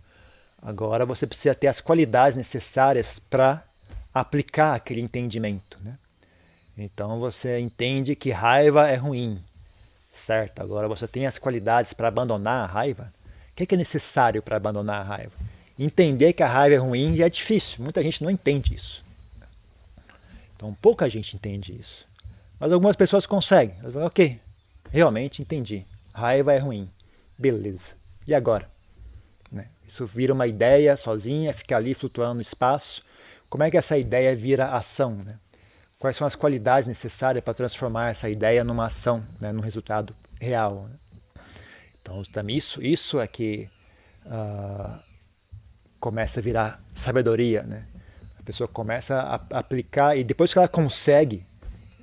[0.62, 3.64] agora você precisa ter as qualidades necessárias para
[4.14, 5.78] aplicar aquele entendimento.
[5.82, 5.98] Né?
[6.78, 9.40] Então você entende que raiva é ruim,
[10.14, 10.62] certo?
[10.62, 13.12] Agora você tem as qualidades para abandonar a raiva.
[13.52, 15.34] O que é, é necessário para abandonar a raiva?
[15.80, 19.04] Entender que a raiva é ruim já é difícil, muita gente não entende isso.
[20.56, 22.06] Então pouca gente entende isso.
[22.60, 23.76] Mas algumas pessoas conseguem.
[23.80, 24.40] Elas falam, ok,
[24.92, 25.86] realmente entendi.
[26.14, 26.90] Raiva é ruim.
[27.38, 27.92] Beleza.
[28.28, 28.68] E agora?
[29.52, 29.66] Né?
[29.88, 33.04] Isso vira uma ideia sozinha, fica ali flutuando no espaço.
[33.50, 35.16] Como é que essa ideia vira ação?
[35.16, 35.36] Né?
[36.00, 40.84] quais são as qualidades necessárias para transformar essa ideia numa ação, né, num resultado real.
[40.84, 40.96] Né?
[42.02, 43.68] Então, isso, isso é que
[44.26, 45.00] uh,
[46.00, 47.64] começa a virar sabedoria.
[47.64, 47.84] Né?
[48.40, 51.44] A pessoa começa a aplicar e depois que ela consegue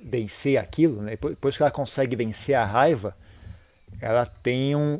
[0.03, 1.11] vencer aquilo, né?
[1.11, 3.15] depois que ela consegue vencer a raiva,
[4.01, 4.99] ela tem um,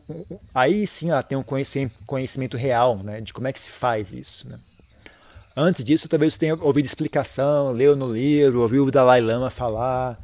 [0.54, 3.22] aí sim ela tem um conhecimento, real né?
[3.22, 4.48] de como é que se faz isso.
[4.48, 4.58] Né?
[5.56, 10.18] Antes disso, talvez você tenha ouvido explicação, leu no livro, ouviu o Dalai Lama falar,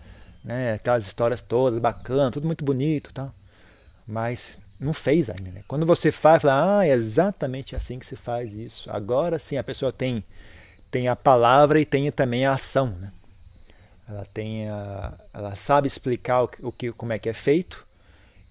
[0.44, 3.32] né, aquelas histórias todas, bacana, tudo muito bonito tal.
[4.08, 5.52] Mas não fez ainda.
[5.52, 5.64] Né?
[5.68, 8.90] Quando você faz, fala, ah, é exatamente assim que se faz isso.
[8.92, 10.24] Agora sim a pessoa tem,
[10.90, 12.88] tem a palavra e tem também a ação.
[12.88, 13.12] Né?
[14.10, 17.91] Ela, tem a, ela sabe explicar o que, como é que é feito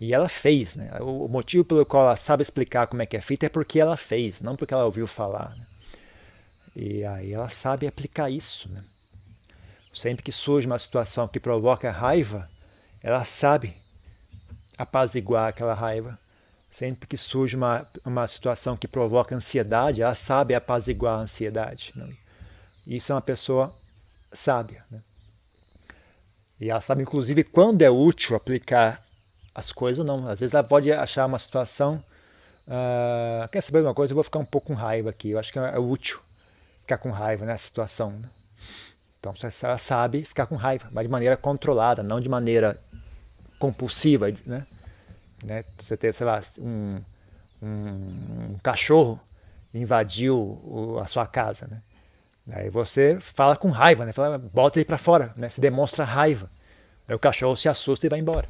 [0.00, 0.74] e ela fez.
[0.74, 0.90] Né?
[1.00, 3.96] O, motivo pelo qual ela sabe explicar como é que é feito é porque ela
[3.96, 5.50] fez, não porque ela ouviu falar.
[5.50, 5.66] Né?
[6.74, 8.68] E aí ela sabe aplicar isso.
[8.70, 8.82] Né?
[9.94, 12.48] Sempre que surge uma situação que provoca raiva,
[13.02, 13.74] ela sabe
[14.78, 16.18] apaziguar aquela raiva.
[16.72, 21.92] Sempre que surge uma, uma situação que provoca ansiedade, ela sabe apaziguar a ansiedade.
[21.94, 22.08] Né?
[22.86, 23.74] Isso é uma pessoa
[24.32, 24.82] sábia.
[24.90, 25.02] Né?
[26.58, 29.02] E ela sabe, inclusive, quando é útil aplicar
[29.54, 30.28] as coisas não.
[30.28, 32.02] Às vezes ela pode achar uma situação.
[32.66, 34.12] Uh, quer saber uma coisa?
[34.12, 35.30] Eu vou ficar um pouco com raiva aqui.
[35.30, 36.20] Eu acho que é útil
[36.82, 38.10] ficar com raiva nessa situação.
[38.10, 38.28] Né?
[39.18, 42.76] Então ela sabe ficar com raiva, mas de maneira controlada, não de maneira
[43.58, 44.30] compulsiva.
[44.46, 44.66] Né?
[45.44, 45.64] né?
[45.78, 47.00] Você tem, sei lá, um,
[47.62, 49.20] um, um cachorro
[49.74, 51.68] invadiu o, a sua casa.
[51.68, 51.80] Né?
[52.52, 54.12] Aí você fala com raiva, né?
[54.12, 55.48] fala, bota ele para fora, né?
[55.48, 56.48] se demonstra raiva.
[57.06, 58.48] Aí o cachorro se assusta e vai embora.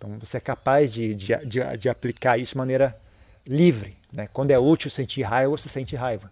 [0.00, 2.96] Então você é capaz de, de, de, de aplicar isso de maneira
[3.46, 3.94] livre.
[4.10, 4.26] Né?
[4.32, 6.30] Quando é útil sentir raiva, você sente raiva.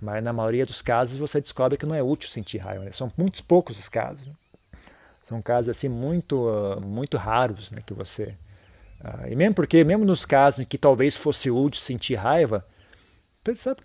[0.00, 2.84] Mas na maioria dos casos você descobre que não é útil sentir raiva.
[2.84, 2.92] Né?
[2.92, 4.24] São muitos poucos os casos.
[4.24, 4.32] Né?
[5.28, 7.82] São casos assim muito, muito raros né?
[7.84, 8.32] que você.
[9.04, 12.64] Uh, e mesmo porque, mesmo nos casos em que talvez fosse útil sentir raiva,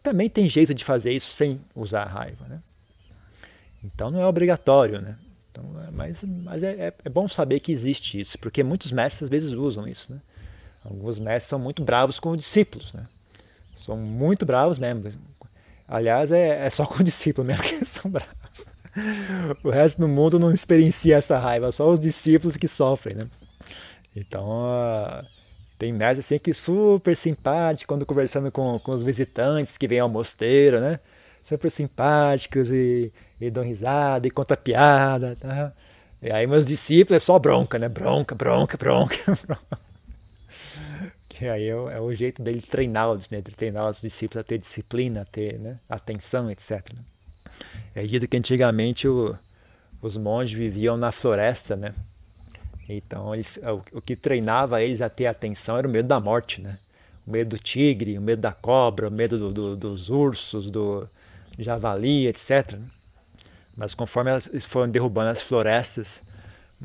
[0.03, 2.45] também tem jeito de fazer isso sem usar raiva.
[2.47, 2.62] Né?
[3.84, 5.01] Então não é obrigatório.
[5.01, 5.15] Né?
[5.57, 9.23] Então, é, mas mas é, é, é bom saber que existe isso, porque muitos mestres
[9.23, 10.11] às vezes usam isso.
[10.11, 10.19] Né?
[10.85, 12.93] Alguns mestres são muito bravos com os discípulos.
[12.93, 13.05] Né?
[13.77, 15.11] São muito bravos mesmo.
[15.87, 18.37] Aliás, é, é só com o discípulo mesmo que eles são bravos.
[19.63, 23.27] O resto do mundo não experiencia essa raiva, só os discípulos que sofrem, né?
[24.15, 25.23] Então, uh,
[25.77, 30.09] tem mestres assim que super simpáticos quando conversando com, com os visitantes que vêm ao
[30.09, 30.99] mosteiro, né?
[31.43, 35.71] Super simpáticos e, e dão risada e conta piada, tá?
[36.21, 37.88] E aí meus discípulos é só bronca, né?
[37.88, 39.15] Bronca, bronca, bronca.
[39.45, 39.78] bronca.
[41.30, 43.41] Que aí é o, é o jeito dele treiná-los, né?
[43.41, 45.78] De treinar os discípulos a ter disciplina, a ter né?
[45.88, 46.82] atenção, etc.
[47.93, 49.38] É dito que antigamente o,
[50.02, 51.93] os monges viviam na floresta, né?
[52.89, 56.62] Então eles, o, o, que treinava eles a ter atenção era o medo da morte,
[56.62, 56.78] né?
[57.28, 61.08] O medo do tigre, o medo da cobra, o medo do, do, dos ursos, do
[61.60, 62.71] javali, etc.
[62.71, 62.86] Né?
[63.77, 66.21] Mas conforme eles foram derrubando as florestas,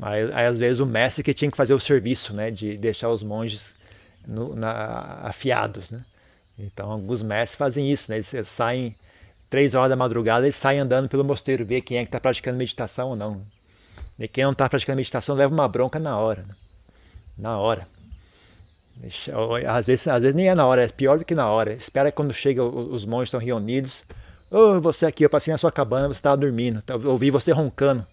[0.01, 2.51] aí, aí, às vezes o mestre que tinha que fazer o serviço, né?
[2.51, 3.73] De deixar os monges
[4.27, 6.03] no, na, afiados, né?
[6.59, 8.21] Então alguns mestres fazem isso, né?
[8.31, 8.95] Eles saem
[9.49, 12.57] três horas da madrugada, eles saem andando pelo mosteiro, ver quem é que está praticando
[12.57, 13.41] meditação ou não.
[14.19, 16.55] E quem não está praticando meditação leva uma bronca na hora, né?
[17.37, 17.87] na hora.
[19.67, 21.73] Às vezes, às vezes nem é na hora, é pior do que na hora.
[21.73, 24.03] Espera quando chega, os monges estão reunidos.
[24.55, 26.83] Oh, você aqui, eu passei na sua cabana, você estava dormindo.
[26.87, 28.05] Eu ouvi você roncando.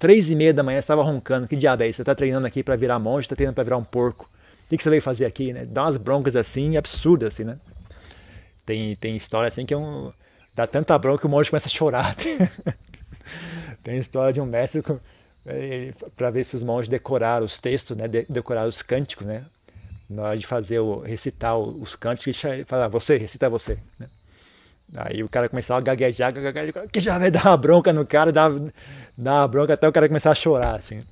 [0.00, 1.46] Três e meia da manhã você estava roncando.
[1.46, 1.98] Que diabo é isso?
[1.98, 4.28] Você está treinando aqui para virar monge, está treinando para virar um porco.
[4.64, 5.64] O que você veio fazer aqui, né?
[5.64, 7.56] Dá umas broncas assim, absurdas, assim, né?
[8.66, 10.12] Tem, tem história assim que é um,
[10.56, 12.16] dá tanta bronca que o monge começa a chorar.
[13.84, 14.82] tem história de um mestre
[16.16, 18.08] para ver se os monges decoraram os textos, né?
[18.08, 19.44] decoraram os cânticos, né?
[20.10, 23.78] Na hora de fazer o recitar os cânticos, ele fala, ah, você, recita você.
[24.00, 24.08] Né?
[24.94, 28.30] Aí o cara começava a gaguejar, gaguejar, que já vai dar uma bronca no cara,
[28.30, 28.48] dá,
[29.18, 31.02] dá uma bronca até o cara começar a chorar, assim.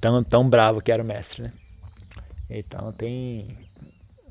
[0.00, 1.52] Tão, tão bravo que era o mestre, né?
[2.48, 3.56] Então tem,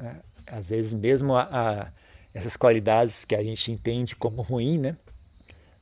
[0.01, 1.87] é, às vezes mesmo a, a,
[2.33, 4.95] essas qualidades que a gente entende como ruim, né?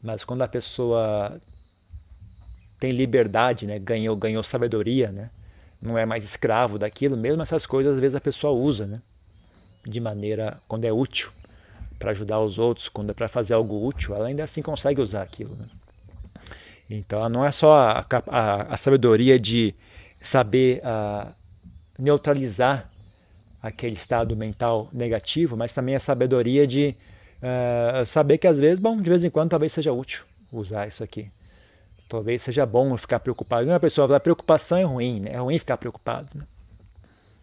[0.03, 1.35] Mas quando a pessoa
[2.79, 3.79] tem liberdade, né?
[3.79, 5.31] Ganhou, ganhou sabedoria, né?
[5.81, 9.01] Não é mais escravo daquilo, mesmo essas coisas às vezes a pessoa usa, né?
[9.83, 11.31] De maneira quando é útil
[11.97, 15.21] para ajudar os outros, quando é para fazer algo útil, ela ainda assim consegue usar
[15.21, 15.55] aquilo.
[15.55, 15.65] Né?
[16.89, 19.73] Então não é só a, a, a sabedoria de
[20.21, 21.27] saber uh,
[21.99, 22.87] neutralizar
[23.61, 26.95] aquele estado mental negativo, mas também a sabedoria de
[27.41, 31.03] uh, saber que às vezes, bom, de vez em quando talvez seja útil usar isso
[31.03, 31.27] aqui.
[32.07, 33.67] Talvez seja bom ficar preocupado.
[33.67, 35.31] Uma pessoa fala, preocupação é ruim, né?
[35.33, 36.27] é ruim ficar preocupado.
[36.33, 36.43] Né?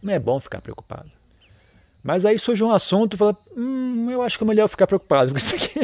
[0.02, 1.10] Não é bom ficar preocupado.
[2.04, 5.32] Mas aí surge um assunto e fala, hum, eu acho que é melhor ficar preocupado
[5.32, 5.80] com isso aqui.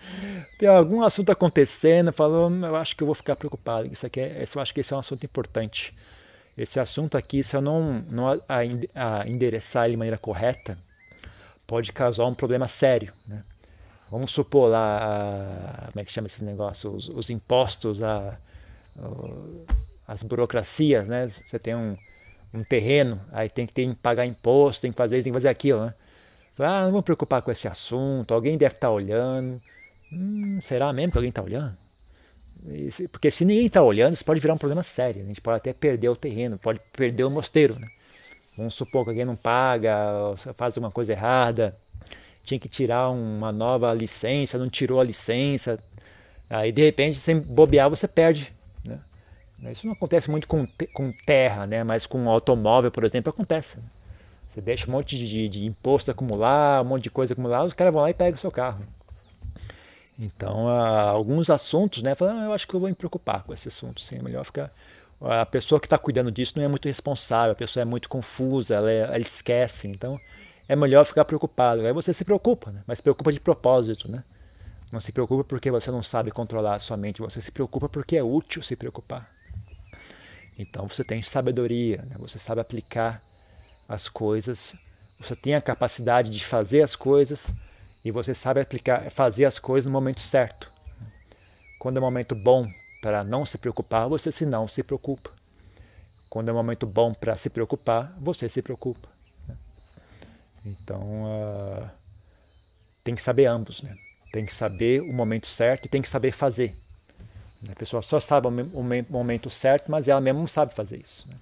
[0.58, 3.92] Tem algum assunto acontecendo, falou, hum, eu acho que eu vou ficar preocupado.
[3.92, 5.92] Isso aqui é, eu acho que esse é um assunto importante
[6.56, 8.40] esse assunto aqui, se eu não, não a,
[8.94, 10.78] a endereçar ele de maneira correta,
[11.66, 13.12] pode causar um problema sério.
[13.28, 13.42] Né?
[14.10, 16.90] Vamos supor lá, a, como é que chama esse negócio?
[16.90, 18.38] Os, os impostos, a,
[20.08, 21.28] as burocracias, né?
[21.28, 21.94] Você tem um,
[22.56, 25.48] um terreno, aí tem que ter, pagar imposto, tem que fazer isso, tem que fazer
[25.48, 25.94] aquilo, né?
[26.58, 29.60] Ah, não vou me preocupar com esse assunto, alguém deve estar olhando.
[30.12, 31.76] Hum, será mesmo que alguém está olhando?
[33.12, 35.22] Porque se ninguém está olhando, isso pode virar um problema sério.
[35.22, 37.78] A gente pode até perder o terreno, pode perder o mosteiro.
[37.78, 37.86] Né?
[38.56, 39.94] Vamos supor que alguém não paga,
[40.56, 41.76] faz alguma coisa errada,
[42.44, 45.78] tinha que tirar uma nova licença, não tirou a licença.
[46.48, 48.50] Aí de repente, sem bobear, você perde.
[48.84, 48.98] Né?
[49.62, 51.82] Isso não acontece muito com, com terra, né?
[51.82, 53.78] mas com automóvel, por exemplo, acontece.
[53.78, 53.84] Né?
[54.52, 57.92] Você deixa um monte de, de imposto acumular, um monte de coisa acumular, os caras
[57.92, 58.82] vão lá e pegam o seu carro.
[60.18, 62.14] Então, alguns assuntos, né?
[62.14, 64.44] Falando, ah, eu acho que eu vou me preocupar com esse assunto, sim, é melhor
[64.44, 64.70] ficar.
[65.20, 68.74] A pessoa que está cuidando disso não é muito responsável, a pessoa é muito confusa,
[68.74, 70.18] ela, é, ela esquece, então
[70.68, 71.86] é melhor ficar preocupado.
[71.86, 72.82] Aí você se preocupa, né?
[72.86, 74.22] mas se preocupa de propósito, né?
[74.90, 78.16] Não se preocupa porque você não sabe controlar a sua mente, você se preocupa porque
[78.16, 79.35] é útil se preocupar.
[80.58, 82.16] Então você tem sabedoria, né?
[82.18, 83.20] você sabe aplicar
[83.88, 84.74] as coisas,
[85.20, 87.40] você tem a capacidade de fazer as coisas
[88.04, 90.70] e você sabe aplicar, fazer as coisas no momento certo.
[91.78, 92.66] Quando é um momento bom
[93.02, 95.30] para não se preocupar, você se não se preocupa.
[96.28, 99.08] Quando é um momento bom para se preocupar, você se preocupa.
[100.64, 101.88] Então, uh,
[103.04, 103.94] tem que saber ambos, né?
[104.32, 106.74] Tem que saber o momento certo e tem que saber fazer.
[107.70, 111.26] A pessoa só sabe o momento certo, mas ela mesma não sabe fazer isso.
[111.28, 111.34] Né?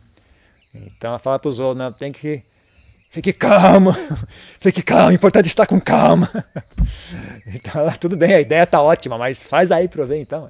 [0.75, 2.43] Então ela fala para os outros, não, tem que
[3.11, 3.95] fique calmo,
[4.61, 6.31] fique calmo, é importante estar com calma.
[7.47, 10.49] Então ela, tudo bem, a ideia está ótima, mas faz aí para eu ver então.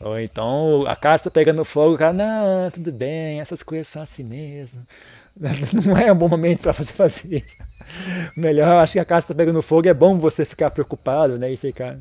[0.00, 4.02] Ou então a casa está pegando fogo, o cara, não, tudo bem, essas coisas são
[4.02, 4.80] assim mesmo.
[5.84, 7.56] Não é um bom momento para fazer isso.
[8.36, 11.52] Melhor, acho que a casa está pegando fogo, é bom você ficar preocupado, né?
[11.52, 11.96] E ficar.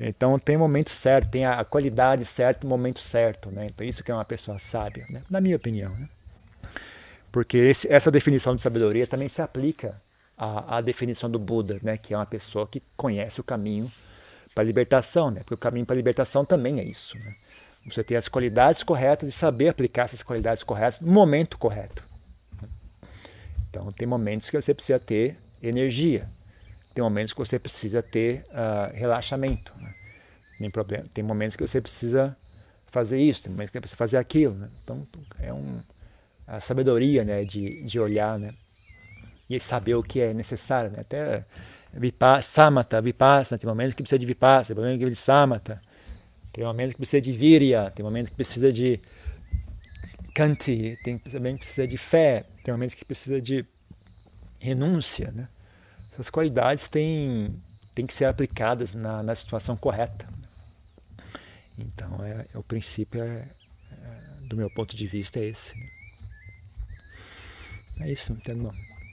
[0.00, 3.66] Então tem momento certo, tem a qualidade certa, o momento certo, né?
[3.66, 5.22] Então isso que é uma pessoa sábia, né?
[5.30, 6.08] na minha opinião, né?
[7.30, 9.94] Porque esse, essa definição de sabedoria também se aplica
[10.36, 11.96] à, à, definição do Buda, né?
[11.96, 13.90] Que é uma pessoa que conhece o caminho
[14.54, 15.40] para a libertação, né?
[15.40, 17.34] Porque o caminho para a libertação também é isso, né?
[17.86, 22.02] Você ter as qualidades corretas e saber aplicar essas qualidades corretas no momento correto.
[23.68, 26.28] Então, tem momentos que você precisa ter energia,
[26.94, 29.94] tem momentos que você precisa ter uh, relaxamento, né?
[30.60, 31.04] nem problema.
[31.12, 32.36] Tem momentos que você precisa
[32.90, 34.54] fazer isso, tem momentos que você precisa fazer aquilo.
[34.54, 34.68] Né?
[34.82, 35.06] Então,
[35.40, 35.82] é um,
[36.46, 37.44] a sabedoria né?
[37.44, 38.52] de, de olhar né?
[39.48, 40.90] e saber o que é necessário.
[40.90, 41.00] Né?
[41.00, 41.44] Até
[41.94, 45.82] vipassana, samata, vipassana, tem momentos que precisa de vipassana, tem momentos que precisa de samata,
[46.52, 49.00] tem momentos que precisa de virya, tem momentos que precisa de
[50.34, 53.64] kanti, tem momentos que precisa de fé, tem momentos que precisa de
[54.60, 55.48] renúncia, né?
[56.12, 57.54] Essas qualidades têm,
[57.94, 60.26] têm que ser aplicadas na, na situação correta.
[61.78, 65.72] Então, é, é o princípio, é, é, do meu ponto de vista, é esse.
[68.00, 68.34] É isso.
[68.42, 68.54] Tem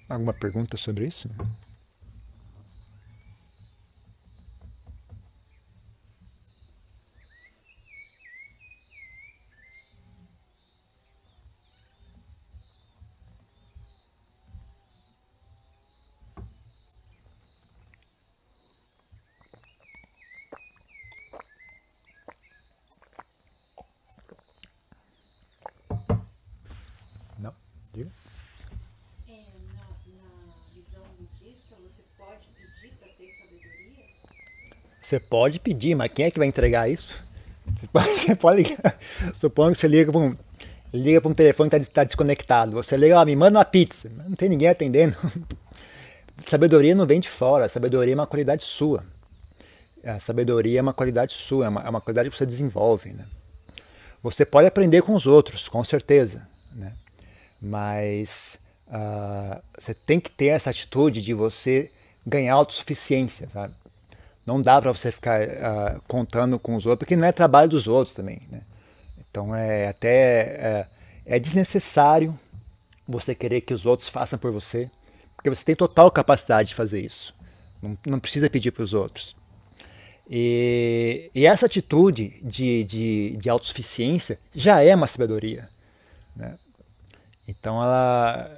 [0.10, 1.30] alguma pergunta sobre isso?
[35.30, 37.16] Pode pedir, mas quem é que vai entregar isso?
[37.66, 39.00] Você pode, você pode ligar.
[39.40, 40.36] Supondo que você liga para um,
[40.94, 42.72] liga para um telefone que está tá desconectado.
[42.72, 44.10] Você liga lá, me manda uma pizza.
[44.28, 45.16] Não tem ninguém atendendo.
[46.48, 47.70] Sabedoria não vem de fora.
[47.70, 49.04] Sabedoria é uma qualidade sua.
[50.04, 53.12] A sabedoria é uma qualidade sua, é uma, é uma qualidade que você desenvolve.
[53.12, 53.26] Né?
[54.24, 56.42] Você pode aprender com os outros, com certeza.
[56.76, 56.94] Né?
[57.62, 61.92] Mas uh, você tem que ter essa atitude de você
[62.26, 63.74] ganhar autossuficiência, sabe?
[64.50, 67.86] Não dá para você ficar uh, contando com os outros, porque não é trabalho dos
[67.86, 68.42] outros também.
[68.50, 68.60] Né?
[69.30, 70.88] Então é até é,
[71.28, 72.34] é desnecessário
[73.08, 74.90] você querer que os outros façam por você,
[75.36, 77.32] porque você tem total capacidade de fazer isso.
[77.80, 79.36] Não, não precisa pedir para os outros.
[80.28, 85.70] E, e, essa atitude de, de, de autossuficiência já é uma sabedoria.
[86.36, 86.58] Né?
[87.48, 88.50] Então, ela,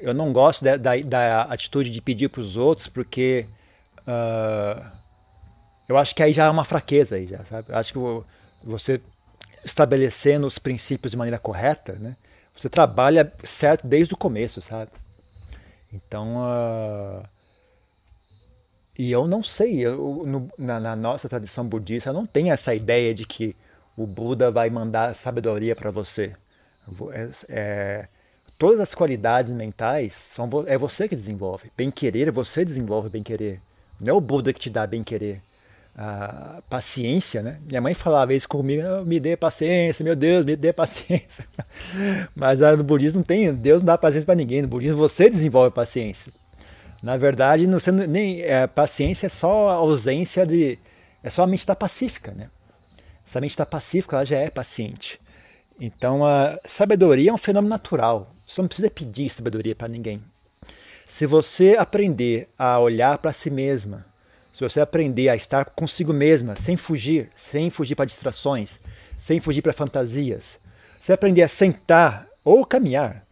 [0.00, 3.46] eu não gosto da, da, da atitude de pedir para os outros, porque
[4.06, 4.86] uh,
[5.88, 7.68] eu acho que aí já é uma fraqueza aí já, sabe?
[7.70, 7.98] Eu acho que
[8.64, 9.00] você
[9.64, 12.16] estabelecendo os princípios de maneira correta, né?
[12.56, 14.90] Você trabalha certo desde o começo, sabe?
[15.92, 17.22] Então, uh,
[18.98, 23.14] e eu não sei, eu, no, na, na, nossa tradição budista, não tenho essa ideia
[23.14, 23.54] de que
[23.96, 26.34] o Buda vai mandar sabedoria para você.
[27.12, 28.08] É, é,
[28.58, 31.70] todas as qualidades mentais são é você que desenvolve.
[31.76, 33.60] Bem querer, você desenvolve bem querer.
[34.00, 35.40] Não é o Buda que te dá bem querer
[35.98, 37.58] a paciência, né?
[37.64, 41.44] Minha mãe falava isso comigo, ah, me dê paciência, meu Deus, me dê paciência.
[42.36, 44.60] Mas no budismo não tem, Deus não dá paciência para ninguém.
[44.60, 46.30] No budismo você desenvolve paciência.
[47.02, 47.78] Na verdade, não,
[48.08, 50.78] nem é, paciência é só a ausência de,
[51.24, 52.48] é só a mente estar tá pacífica, né?
[53.24, 55.18] Se a mente está pacífica, ela já é paciente.
[55.80, 58.30] Então, a sabedoria é um fenômeno natural.
[58.46, 60.20] Você não precisa pedir sabedoria para ninguém.
[61.08, 64.04] Se você aprender a olhar para si mesma
[64.56, 68.80] se você aprender a estar consigo mesma, sem fugir, sem fugir para distrações,
[69.18, 70.56] sem fugir para fantasias,
[70.98, 73.22] se aprender a sentar ou caminhar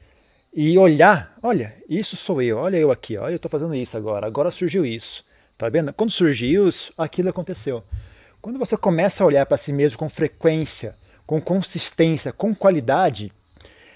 [0.52, 4.26] e olhar, olha, isso sou eu, olha eu aqui, olha eu estou fazendo isso agora,
[4.26, 5.24] agora surgiu isso,
[5.56, 5.94] tá vendo?
[5.94, 7.82] Quando surgiu isso, aquilo aconteceu.
[8.42, 10.94] Quando você começa a olhar para si mesmo com frequência,
[11.26, 13.32] com consistência, com qualidade,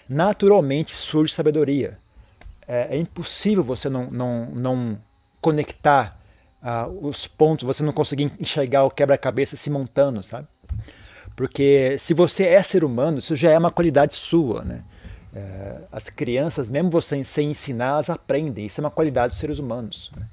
[0.08, 1.94] naturalmente surge sabedoria.
[2.68, 4.98] É, é impossível você não, não, não
[5.40, 6.16] conectar
[6.62, 10.46] ah, os pontos, você não conseguir enxergar o quebra-cabeça se montando, sabe?
[11.36, 14.82] Porque se você é ser humano, isso já é uma qualidade sua, né?
[15.34, 18.66] É, as crianças, mesmo você sem ensinar, elas aprendem.
[18.66, 20.10] Isso é uma qualidade dos seres humanos.
[20.16, 20.26] Né?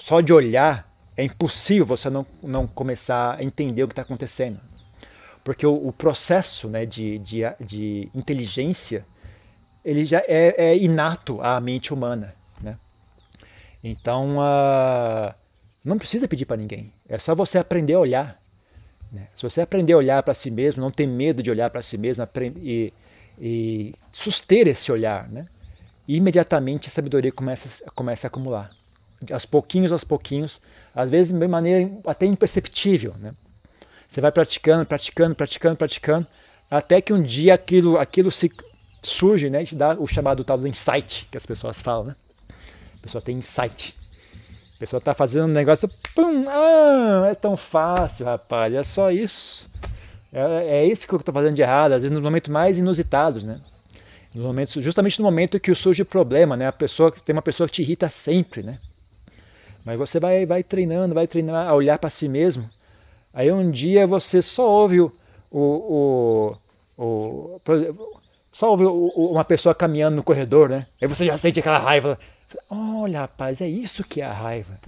[0.00, 0.86] Só de olhar
[1.16, 4.58] é impossível você não, não começar a entender o que está acontecendo.
[5.44, 9.04] Porque o, o processo né, de, de, de, inteligência
[9.84, 12.32] ele já é, é, inato à mente humana.
[12.60, 12.76] Né?
[13.82, 15.34] Então, uh,
[15.84, 16.90] não precisa pedir para ninguém.
[17.08, 18.36] É só você aprender a olhar.
[19.12, 19.26] Né?
[19.36, 21.98] Se você aprender a olhar para si mesmo, não ter medo de olhar para si
[21.98, 22.26] mesmo
[22.56, 22.92] e,
[23.40, 25.46] e suster esse olhar, né?
[26.06, 28.70] imediatamente a sabedoria começa, começa a acumular.
[29.30, 30.60] Aos pouquinhos, aos pouquinhos,
[30.94, 33.14] às vezes de maneira até imperceptível.
[33.18, 33.32] Né?
[34.10, 36.26] Você vai praticando, praticando, praticando, praticando,
[36.70, 38.50] até que um dia aquilo, aquilo se
[39.02, 39.64] surge, né?
[39.64, 42.16] Te dá o chamado tal do insight que as pessoas falam, né?
[42.98, 43.94] A pessoa tem insight.
[44.76, 49.66] A pessoa está fazendo um negócio, pum, ah, é tão fácil, rapaz, é só isso.
[50.32, 53.44] É, é isso que eu estou fazendo de errado, às vezes nos momentos mais inusitados,
[53.44, 53.60] né?
[54.34, 56.66] Nos momentos, justamente no momento que surge o problema, né?
[56.66, 58.78] A pessoa tem uma pessoa que te irrita sempre, né?
[59.84, 62.68] Mas você vai, vai treinando, vai treinando a olhar para si mesmo
[63.34, 65.10] Aí um dia você só ouve o,
[65.50, 66.54] o,
[66.98, 68.21] o, o
[68.52, 70.86] só ouve uma pessoa caminhando no corredor, né?
[71.00, 72.18] Aí você já sente aquela raiva.
[72.68, 74.78] Olha, rapaz, é isso que é a raiva.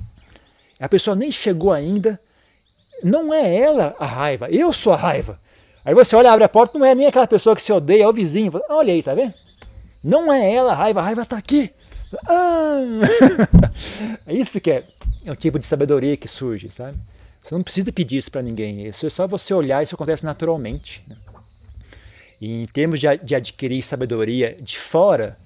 [0.79, 2.21] A pessoa nem chegou ainda,
[3.03, 5.39] não é ela a raiva, eu sou a raiva.
[5.85, 8.09] Aí você olha, abre a porta, não é nem aquela pessoa que se odeia, é
[8.09, 8.53] o vizinho.
[8.69, 9.33] Olha aí, tá vendo?
[10.03, 11.71] Não é ela a raiva, a raiva está aqui.
[12.27, 12.81] Ah!
[14.27, 14.85] é isso que é,
[15.25, 16.97] é um tipo de sabedoria que surge, sabe?
[17.43, 18.87] Você não precisa pedir isso para ninguém.
[18.87, 21.03] Isso é só você olhar isso acontece naturalmente.
[21.07, 21.17] Né?
[22.45, 25.37] E em termos de, de, adquirir sabedoria de fora,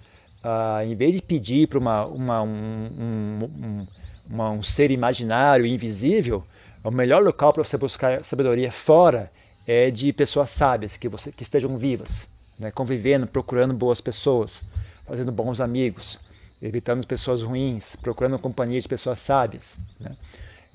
[0.42, 3.86] uh, em vez de pedir para uma, uma, um, um,
[4.28, 6.42] uma, um ser imaginário, invisível,
[6.82, 9.30] o melhor local para você buscar sabedoria fora
[9.66, 12.10] é de pessoas sábias, que, você, que estejam vivas,
[12.58, 12.70] né?
[12.70, 14.62] convivendo, procurando boas pessoas,
[15.06, 16.18] fazendo bons amigos,
[16.60, 19.74] evitando pessoas ruins, procurando companhia de pessoas sábias.
[20.00, 20.10] Né?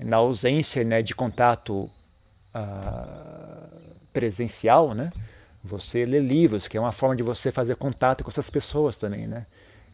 [0.00, 1.90] na ausência né, de contato uh,
[4.12, 5.12] presencial, né,
[5.64, 9.26] você lê livros, que é uma forma de você fazer contato com essas pessoas também.
[9.26, 9.46] Né?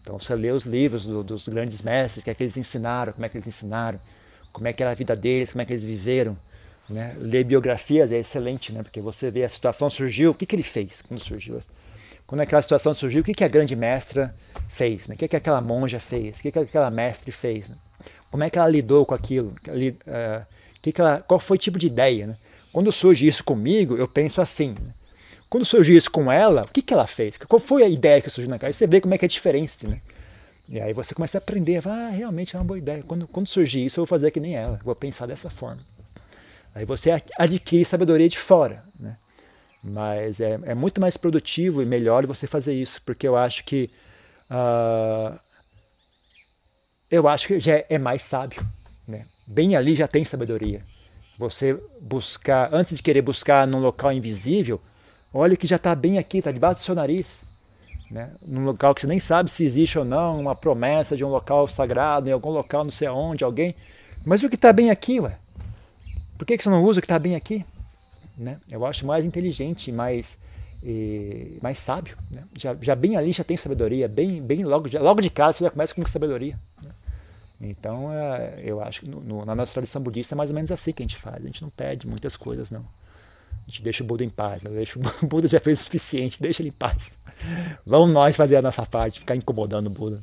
[0.03, 3.13] Então você lê os livros do, dos grandes mestres, o que é que eles ensinaram,
[3.13, 3.99] como é que eles ensinaram,
[4.53, 6.37] como é que era a vida deles, como é que eles viveram.
[6.89, 7.15] Né?
[7.19, 8.83] Ler biografias é excelente, né?
[8.83, 11.63] porque você vê a situação surgiu, o que, que ele fez quando surgiu?
[12.27, 14.35] Quando aquela situação surgiu, o que, que a grande mestra
[14.75, 15.07] fez?
[15.07, 15.15] Né?
[15.15, 16.39] O que, que aquela monja fez?
[16.39, 17.69] O que, que aquela mestre fez?
[17.69, 17.77] Né?
[18.31, 19.53] Como é que ela lidou com aquilo?
[20.83, 22.29] Que que ela, qual foi o tipo de ideia?
[22.29, 22.37] Né?
[22.73, 24.71] Quando surge isso comigo, eu penso assim.
[24.71, 24.93] Né?
[25.51, 27.37] Quando surgiu isso com ela, o que, que ela fez?
[27.37, 28.73] Qual foi a ideia que surgiu na cara?
[28.73, 30.01] Você vê como é que é diferente, né?
[30.69, 33.03] E aí você começa a aprender, ah, realmente é uma boa ideia.
[33.03, 35.83] Quando, quando surgir isso, eu vou fazer que nem ela, vou pensar dessa forma.
[36.73, 39.17] Aí você adquire sabedoria de fora, né?
[39.83, 43.91] Mas é, é muito mais produtivo e melhor você fazer isso, porque eu acho que
[44.49, 45.37] uh,
[47.11, 48.65] eu acho que já é mais sábio.
[49.09, 49.27] Né?
[49.49, 50.81] Bem ali já tem sabedoria.
[51.37, 54.81] Você buscar, antes de querer buscar num local invisível,
[55.33, 57.41] olha que já está bem aqui, está debaixo do seu nariz.
[58.11, 58.29] Né?
[58.47, 61.69] Num local que você nem sabe se existe ou não, uma promessa de um local
[61.69, 63.75] sagrado, em algum local não sei aonde, alguém.
[64.25, 65.37] Mas o que está bem aqui, ué?
[66.37, 67.65] Por que, que você não usa o que está bem aqui?
[68.37, 68.59] Né?
[68.71, 70.37] Eu acho mais inteligente, mais,
[70.83, 72.17] e, mais sábio.
[72.31, 72.43] Né?
[72.59, 75.65] Já, já bem ali já tem sabedoria, bem, bem logo, já, logo de casa você
[75.65, 76.59] já começa com sabedoria.
[76.83, 76.91] Né?
[77.61, 80.93] Então, é, eu acho que no, na nossa tradição budista é mais ou menos assim
[80.93, 81.37] que a gente faz.
[81.37, 82.85] A gente não pede muitas coisas, não.
[83.71, 84.61] Gente deixa o Buda em paz.
[84.65, 87.13] Deixa, o Buda já fez o suficiente, deixa ele em paz.
[87.87, 90.21] Vamos nós fazer a nossa parte, ficar incomodando o Buda.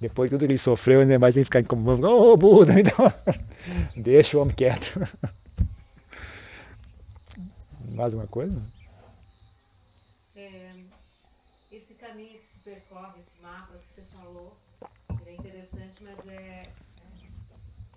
[0.00, 2.08] Depois de tudo que ele sofreu, ainda mais em ficar incomodando.
[2.08, 3.14] Ô, oh, Buda, então.
[3.94, 4.98] deixa o homem quieto.
[7.94, 8.60] Mais uma coisa?
[10.34, 10.72] É,
[11.70, 14.52] esse caminho que se percorre, esse mapa que você falou,
[15.24, 16.68] é interessante, mas é,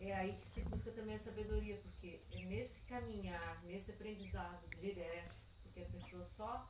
[0.02, 3.25] é aí que se busca também a sabedoria, porque é nesse caminhar,
[3.66, 6.68] nesse aprendizado direto, porque a pessoa só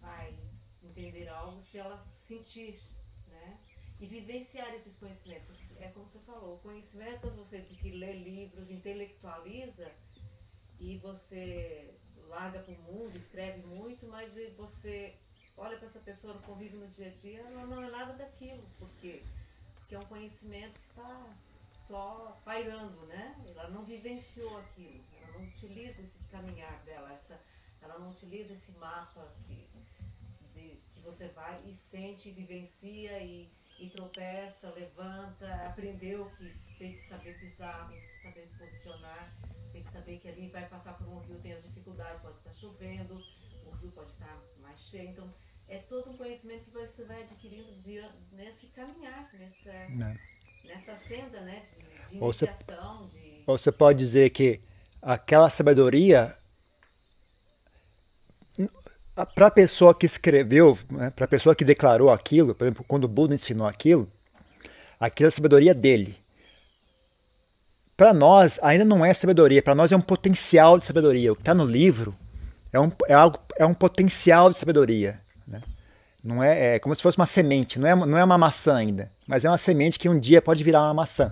[0.00, 0.34] vai
[0.84, 2.80] entender algo se ela sentir,
[3.28, 3.58] né?
[4.00, 5.56] E vivenciar esses conhecimentos.
[5.80, 9.90] É como você falou, o conhecimento você que lê livros, intelectualiza
[10.80, 11.94] e você
[12.28, 15.14] larga para o mundo, escreve muito, mas você
[15.58, 18.62] olha para essa pessoa no convívio no dia a dia, ela não é nada daquilo,
[18.78, 19.22] porque
[19.90, 21.34] porque é um conhecimento que está
[21.88, 23.34] só pairando, né?
[23.48, 27.40] Ela não vivenciou aquilo, ela não utiliza esse caminhar dela, essa,
[27.82, 29.54] ela não utiliza esse mapa que,
[30.54, 36.92] de, que você vai e sente, e vivencia e, e tropeça, levanta, aprendeu que tem
[36.92, 39.32] que saber pisar, tem que saber posicionar,
[39.72, 42.52] tem que saber que ali vai passar por um rio, tem as dificuldades, pode estar
[42.54, 45.08] chovendo, o rio pode estar mais cheio.
[45.08, 45.28] Então,
[45.68, 48.02] é todo um conhecimento que você vai adquirindo de,
[48.36, 50.16] nesse caminhar, nessa, é.
[50.64, 52.20] nessa senda né, de, de iniciação.
[52.20, 53.44] Ou você, de...
[53.46, 54.60] ou você pode dizer que
[55.02, 56.34] aquela sabedoria
[59.34, 63.04] para a pessoa que escreveu, né, para a pessoa que declarou aquilo, por exemplo, quando
[63.04, 64.08] o Buda ensinou aquilo,
[64.98, 66.16] aquela é sabedoria dele.
[67.96, 71.32] Para nós, ainda não é sabedoria, para nós é um potencial de sabedoria.
[71.32, 72.14] O que está no livro
[72.72, 75.18] é um, é, algo, é um potencial de sabedoria.
[75.46, 75.60] Né?
[76.24, 79.10] Não é, é, como se fosse uma semente, não é, não é uma maçã ainda,
[79.26, 81.30] mas é uma semente que um dia pode virar uma maçã.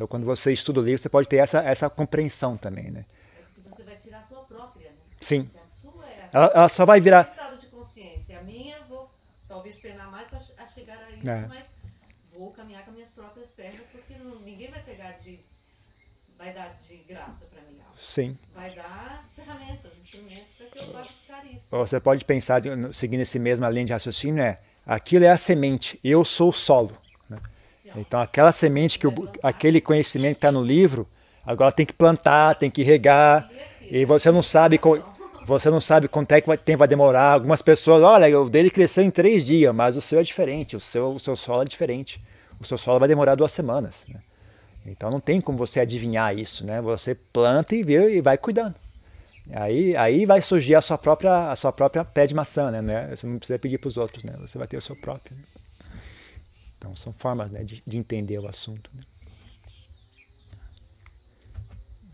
[0.00, 2.90] Então, quando você estuda o livro, você pode ter essa, essa compreensão também.
[2.90, 3.04] Né?
[3.36, 4.88] É você vai tirar a tua própria.
[4.88, 4.96] Né?
[5.20, 5.50] Sim.
[6.32, 7.28] Ela, ela só vai virar.
[7.28, 8.38] estado de consciência.
[8.38, 9.06] A minha, vou
[9.46, 10.40] talvez penar mais para
[10.74, 11.46] chegar a isso, é.
[11.48, 11.66] mas
[12.32, 15.38] vou caminhar com as minhas próprias pernas, porque não, ninguém vai pegar de.
[16.38, 17.78] vai dar de graça para mim.
[18.00, 18.38] Sim.
[18.54, 21.64] Vai dar ferramentas, instrumentos para que eu possa ficar isso.
[21.70, 22.62] Você pode pensar,
[22.94, 26.96] seguindo esse mesmo linha de raciocínio, é aquilo é a semente, eu sou o solo.
[27.96, 31.06] Então aquela semente, que o, aquele conhecimento que está no livro,
[31.44, 33.48] agora tem que plantar, tem que regar,
[33.90, 34.80] e você não sabe.
[35.46, 37.32] Você não sabe quanto é que vai, tempo vai demorar.
[37.32, 40.80] Algumas pessoas, olha, o dele cresceu em três dias, mas o seu é diferente, o
[40.80, 42.20] seu, o seu solo é diferente.
[42.60, 44.04] O seu solo vai demorar duas semanas.
[44.06, 44.20] Né?
[44.86, 46.80] Então não tem como você adivinhar isso, né?
[46.82, 48.74] Você planta e vê e vai cuidando.
[49.52, 53.08] Aí, aí vai surgir a sua própria, a sua própria pé de maçã, né?
[53.14, 54.34] Você não precisa pedir para os outros, né?
[54.40, 55.34] Você vai ter o seu próprio.
[55.34, 55.42] Né?
[56.80, 58.90] Então são formas né, de, de entender o assunto.
[58.94, 59.04] Né?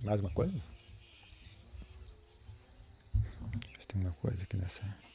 [0.02, 0.60] Mais uma coisa?
[3.86, 5.05] tem uma coisa aqui nessa, nessa